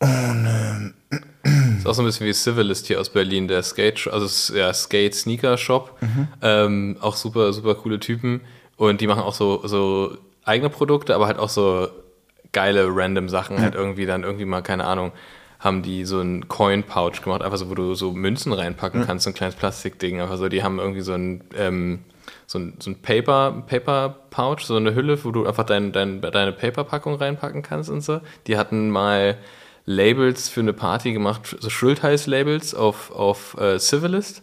[0.00, 5.98] Ist auch so ein bisschen wie Civilist hier aus Berlin, der Skate, also ja, Skate-Sneaker-Shop.
[6.40, 8.40] Ähm, auch super, super coole Typen.
[8.76, 11.88] Und die machen auch so, so eigene Produkte, aber halt auch so
[12.52, 13.60] geile random Sachen.
[13.60, 15.12] Halt irgendwie dann irgendwie mal, keine Ahnung,
[15.58, 19.30] haben die so ein Coin-Pouch gemacht, einfach so, wo du so Münzen reinpacken kannst, so
[19.30, 20.20] ein kleines Plastikding.
[20.20, 22.00] Einfach so, die haben irgendwie so ein, ähm,
[22.46, 26.20] so ein, so ein Paper, Paper Pouch, so eine Hülle, wo du einfach dein, dein,
[26.20, 28.20] deine Paper-Packung reinpacken kannst und so.
[28.46, 29.38] Die hatten mal
[29.86, 34.42] Labels für eine Party gemacht, so Schultheiß-Labels auf, auf äh, Civilist.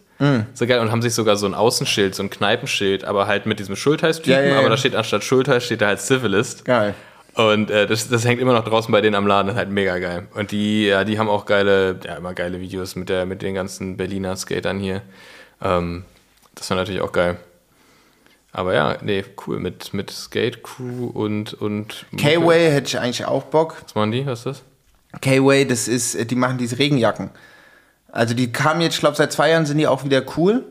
[0.54, 0.80] So geil.
[0.80, 4.32] Und haben sich sogar so ein Außenschild, so ein Kneipenschild, aber halt mit diesem Schultheiß-Typen,
[4.32, 4.58] Ja, ja, ja.
[4.58, 6.64] aber da steht anstatt Schultheiß steht da halt Civilist.
[6.64, 6.94] Geil.
[7.34, 9.70] Und äh, das, das hängt immer noch draußen bei denen am Laden, das ist halt
[9.70, 10.26] mega geil.
[10.34, 13.54] Und die, ja, die haben auch geile, ja, immer geile Videos mit, der, mit den
[13.54, 15.02] ganzen Berliner Skatern hier.
[15.62, 16.04] Ähm,
[16.54, 17.38] das war natürlich auch geil.
[18.52, 23.44] Aber ja, nee, cool, mit, mit Skate Crew und, und K-Way hätte ich eigentlich auch
[23.44, 23.76] Bock.
[23.84, 24.26] Was machen die?
[24.26, 24.62] Was ist das?
[25.20, 27.30] K-Way, das ist, die machen diese Regenjacken.
[28.12, 30.64] Also die kamen jetzt, ich glaube, seit zwei Jahren sind die auch wieder cool.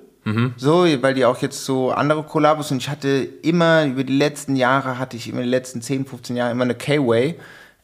[0.57, 4.55] So, weil die auch jetzt so andere Kollabos und ich hatte immer, über die letzten
[4.55, 7.39] Jahre hatte ich immer, die letzten 10, 15 Jahre immer eine K-Way.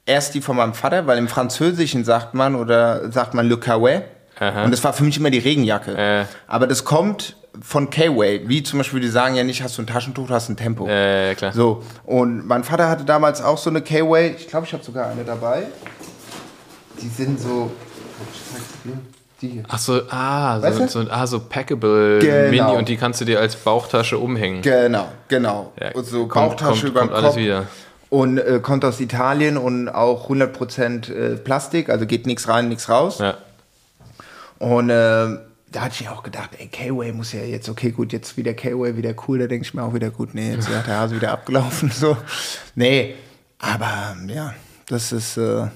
[0.05, 3.57] Erst die von meinem Vater, weil im Französischen sagt man oder sagt man Le.
[4.37, 4.63] Aha.
[4.65, 5.97] Und das war für mich immer die Regenjacke.
[5.97, 6.25] Äh.
[6.45, 8.47] Aber das kommt von K-Way.
[8.47, 10.87] Wie zum Beispiel, die sagen ja nicht, hast du ein Taschentuch, hast ein Tempo.
[10.87, 11.53] Äh, klar.
[11.53, 14.35] So, und mein Vater hatte damals auch so eine K-Way.
[14.37, 15.63] Ich glaube, ich habe sogar eine dabei.
[17.01, 17.71] Die sind so.
[18.33, 18.99] Ich zeig's dir.
[19.41, 19.63] Die.
[19.67, 22.49] Ach so, ah, Weißt so, so, ah, so Packable Genau.
[22.67, 24.61] Mini und die kannst du dir als Bauchtasche umhängen.
[24.61, 25.73] Genau, genau.
[25.79, 27.37] Ja, und so kommt- Bauchtasche kommt- über kommt den alles Kopf.
[27.37, 27.67] wieder.
[28.09, 32.87] Und äh, kommt aus Italien und auch 100% äh, Plastik, also geht nichts rein, nichts
[32.87, 33.19] raus.
[33.19, 33.35] Ja.
[34.59, 38.37] Und äh, da hatte ich auch gedacht, ey, K-Way muss ja jetzt, okay, gut, jetzt
[38.37, 40.97] wieder K-Way, wieder cool, da denke ich mir auch wieder, gut, nee, jetzt ist der
[40.97, 42.15] Hase wieder abgelaufen, so.
[42.75, 43.15] Nee,
[43.59, 44.53] aber ja,
[44.87, 45.67] das ist, äh,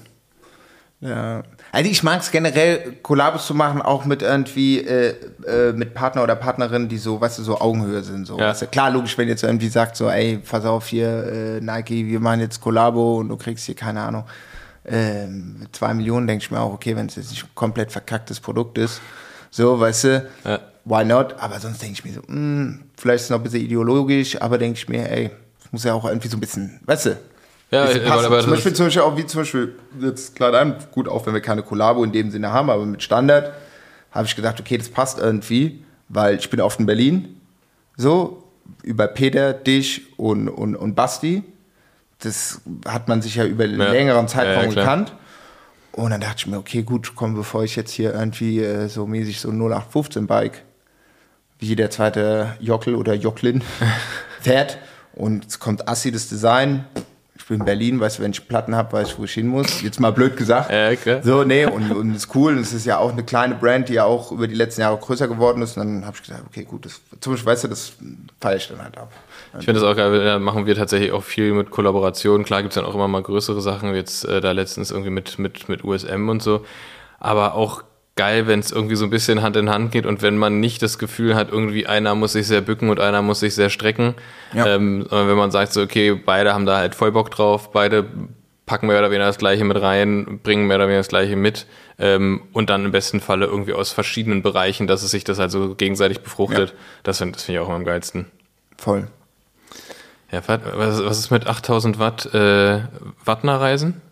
[1.00, 1.42] ja.
[1.72, 5.14] Also ich mag es generell, Kollabos zu machen, auch mit irgendwie, äh,
[5.46, 8.26] äh, mit Partner oder Partnerin, die so, weißt du, so Augenhöhe sind.
[8.26, 8.38] So.
[8.38, 8.48] Ja.
[8.48, 12.06] Weißt du, klar, logisch, wenn jetzt irgendwie sagt, so, ey, pass auf hier, äh, Nike,
[12.06, 14.24] wir machen jetzt Kollabo und du kriegst hier, keine Ahnung,
[14.84, 18.40] ähm, zwei Millionen, denke ich mir auch, okay, wenn es jetzt nicht ein komplett verkacktes
[18.40, 19.00] Produkt ist.
[19.50, 20.58] So, weißt du, Ja.
[20.84, 21.36] why not?
[21.38, 24.40] Aber sonst denke ich mir so, mh, hm, vielleicht ist es noch ein bisschen ideologisch,
[24.40, 25.30] aber denke ich mir, ey,
[25.64, 27.16] es muss ja auch irgendwie so ein bisschen, weißt du,
[27.70, 31.08] ja, aber, aber zum Beispiel, zum Beispiel auch wie zum Beispiel jetzt klar an, gut,
[31.08, 33.52] auch wenn wir keine Kollabo in dem Sinne haben, aber mit Standard
[34.10, 37.40] habe ich gedacht, okay, das passt irgendwie, weil ich bin oft in Berlin,
[37.96, 38.44] so
[38.82, 41.42] über Peter, dich und, und, und Basti.
[42.18, 43.90] Das hat man sich ja über einen ja.
[43.90, 45.14] längeren Zeitraum ja, gekannt.
[45.92, 49.06] Und dann dachte ich mir, okay, gut, komm, bevor ich jetzt hier irgendwie äh, so
[49.06, 50.62] mäßig so 0815 Bike,
[51.58, 53.62] wie der zweite Jockel oder Jocklin
[54.40, 54.78] fährt
[55.12, 56.84] und es kommt Assi das Design,
[57.50, 59.82] bin in Berlin, weißt du, wenn ich Platten habe, weiß ich, wo ich hin muss.
[59.82, 60.70] Jetzt mal blöd gesagt.
[60.70, 61.20] Ja, okay.
[61.22, 62.52] So, nee, und, und ist cool.
[62.52, 64.96] Und es ist ja auch eine kleine Brand, die ja auch über die letzten Jahre
[64.96, 65.76] größer geworden ist.
[65.76, 67.92] Und dann habe ich gesagt, okay, gut, das, zum Beispiel, weißt du, das
[68.40, 69.12] feiere ich dann halt ab.
[69.58, 72.44] Ich finde das auch geil, da machen wir tatsächlich auch viel mit Kollaborationen.
[72.44, 75.40] Klar gibt es dann auch immer mal größere Sachen, jetzt äh, da letztens irgendwie mit,
[75.40, 76.64] mit, mit USM und so.
[77.18, 77.82] Aber auch
[78.20, 80.82] geil, wenn es irgendwie so ein bisschen Hand in Hand geht und wenn man nicht
[80.82, 84.14] das Gefühl hat, irgendwie einer muss sich sehr bücken und einer muss sich sehr strecken.
[84.52, 84.66] Ja.
[84.66, 88.04] Ähm, wenn man sagt so, okay, beide haben da halt voll Bock drauf, beide
[88.66, 91.64] packen mehr oder weniger das Gleiche mit rein, bringen mehr oder weniger das Gleiche mit
[91.98, 95.50] ähm, und dann im besten Falle irgendwie aus verschiedenen Bereichen, dass es sich das halt
[95.50, 96.68] so gegenseitig befruchtet.
[96.68, 96.76] Ja.
[97.04, 98.26] Das finde find ich auch immer am geilsten.
[98.76, 99.08] Voll.
[100.30, 102.80] Ja, was, was ist mit 8000 Watt äh,
[103.24, 104.02] Wattner-Reisen?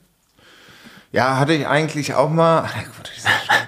[1.12, 2.70] Ja, hatte ich eigentlich auch mal.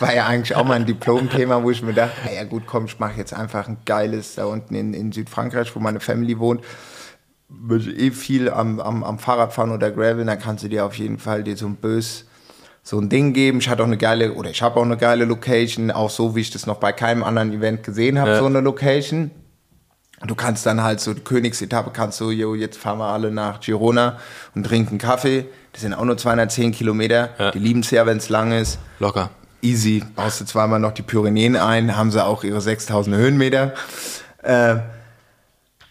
[0.00, 2.86] Das war ja eigentlich auch mal ein Diplom-Thema, wo ich mir dachte, ja gut, komm,
[2.86, 6.64] ich mache jetzt einfach ein geiles da unten in, in Südfrankreich, wo meine Family wohnt.
[7.50, 10.94] Würde eh viel am, am, am Fahrrad fahren oder Gravel, dann kannst du dir auf
[10.94, 12.24] jeden Fall dir so ein bös
[12.82, 13.58] so ein Ding geben.
[13.58, 16.40] Ich hatte auch eine geile, oder ich habe auch eine geile Location, auch so, wie
[16.40, 18.38] ich das noch bei keinem anderen Event gesehen habe, ja.
[18.38, 19.30] so eine Location.
[20.26, 23.60] Du kannst dann halt so die Königsetappe, kannst du, jo, jetzt fahren wir alle nach
[23.60, 24.18] Girona
[24.54, 25.46] und trinken Kaffee.
[25.72, 27.30] Das sind auch nur 210 Kilometer.
[27.38, 27.50] Ja.
[27.50, 28.78] Die lieben es ja, wenn es lang ist.
[28.98, 29.30] Locker.
[29.62, 30.02] Easy.
[30.16, 33.74] Baust du zweimal noch die Pyrenäen ein, haben sie auch ihre 6000 Höhenmeter.
[34.42, 34.76] Äh,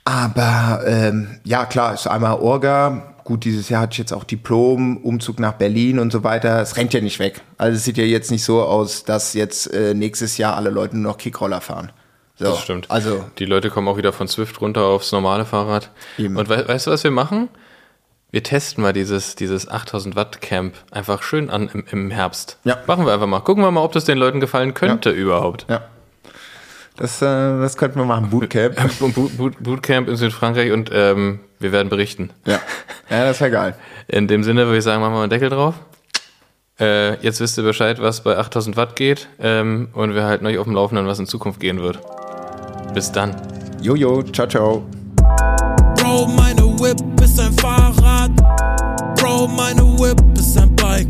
[0.06, 3.16] aber ähm, ja, klar, ist einmal Orga.
[3.24, 6.62] Gut, dieses Jahr hatte ich jetzt auch Diplom, Umzug nach Berlin und so weiter.
[6.62, 7.42] Es rennt ja nicht weg.
[7.60, 10.98] Also es sieht ja jetzt nicht so aus, dass jetzt äh, nächstes Jahr alle Leute
[10.98, 11.92] nur noch Kickroller fahren.
[12.40, 12.90] So, das stimmt.
[12.90, 15.92] Also die Leute kommen auch wieder von Swift runter aufs normale Fahrrad.
[16.18, 16.38] Eben.
[16.38, 17.50] Und we weißt du, was wir machen?
[18.32, 22.60] Wir testen mal dieses, dieses 8000 Watt Camp einfach schön an im, im Herbst.
[22.64, 22.78] Ja.
[22.86, 23.40] Machen wir einfach mal.
[23.40, 25.16] Gucken wir mal, ob das den Leuten gefallen könnte ja.
[25.16, 25.66] überhaupt.
[25.68, 25.82] Ja.
[26.96, 28.30] Das, äh, das könnten wir machen.
[28.30, 28.76] Bootcamp.
[29.00, 32.30] Boot, Boot, Bootcamp in Südfrankreich und ähm, wir werden berichten.
[32.46, 32.60] Ja.
[33.10, 33.76] Ja, das wäre geil.
[34.08, 35.74] In dem Sinne würde ich sagen, machen wir mal einen Deckel drauf.
[36.80, 39.28] Äh, jetzt wisst ihr Bescheid, was bei 8000 Watt geht.
[39.40, 42.00] Ähm, und wir halten euch auf dem Laufenden, was in Zukunft gehen wird.
[42.94, 43.36] Bis dann.
[43.82, 44.86] Jojo, ciao, ciao.
[45.96, 48.32] Bro, meine Whip ist ein Fahrrad.
[49.18, 51.10] Bro, meine Whip ist ein Bike.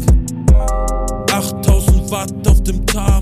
[1.32, 3.19] 8000 Watt auf dem Tag.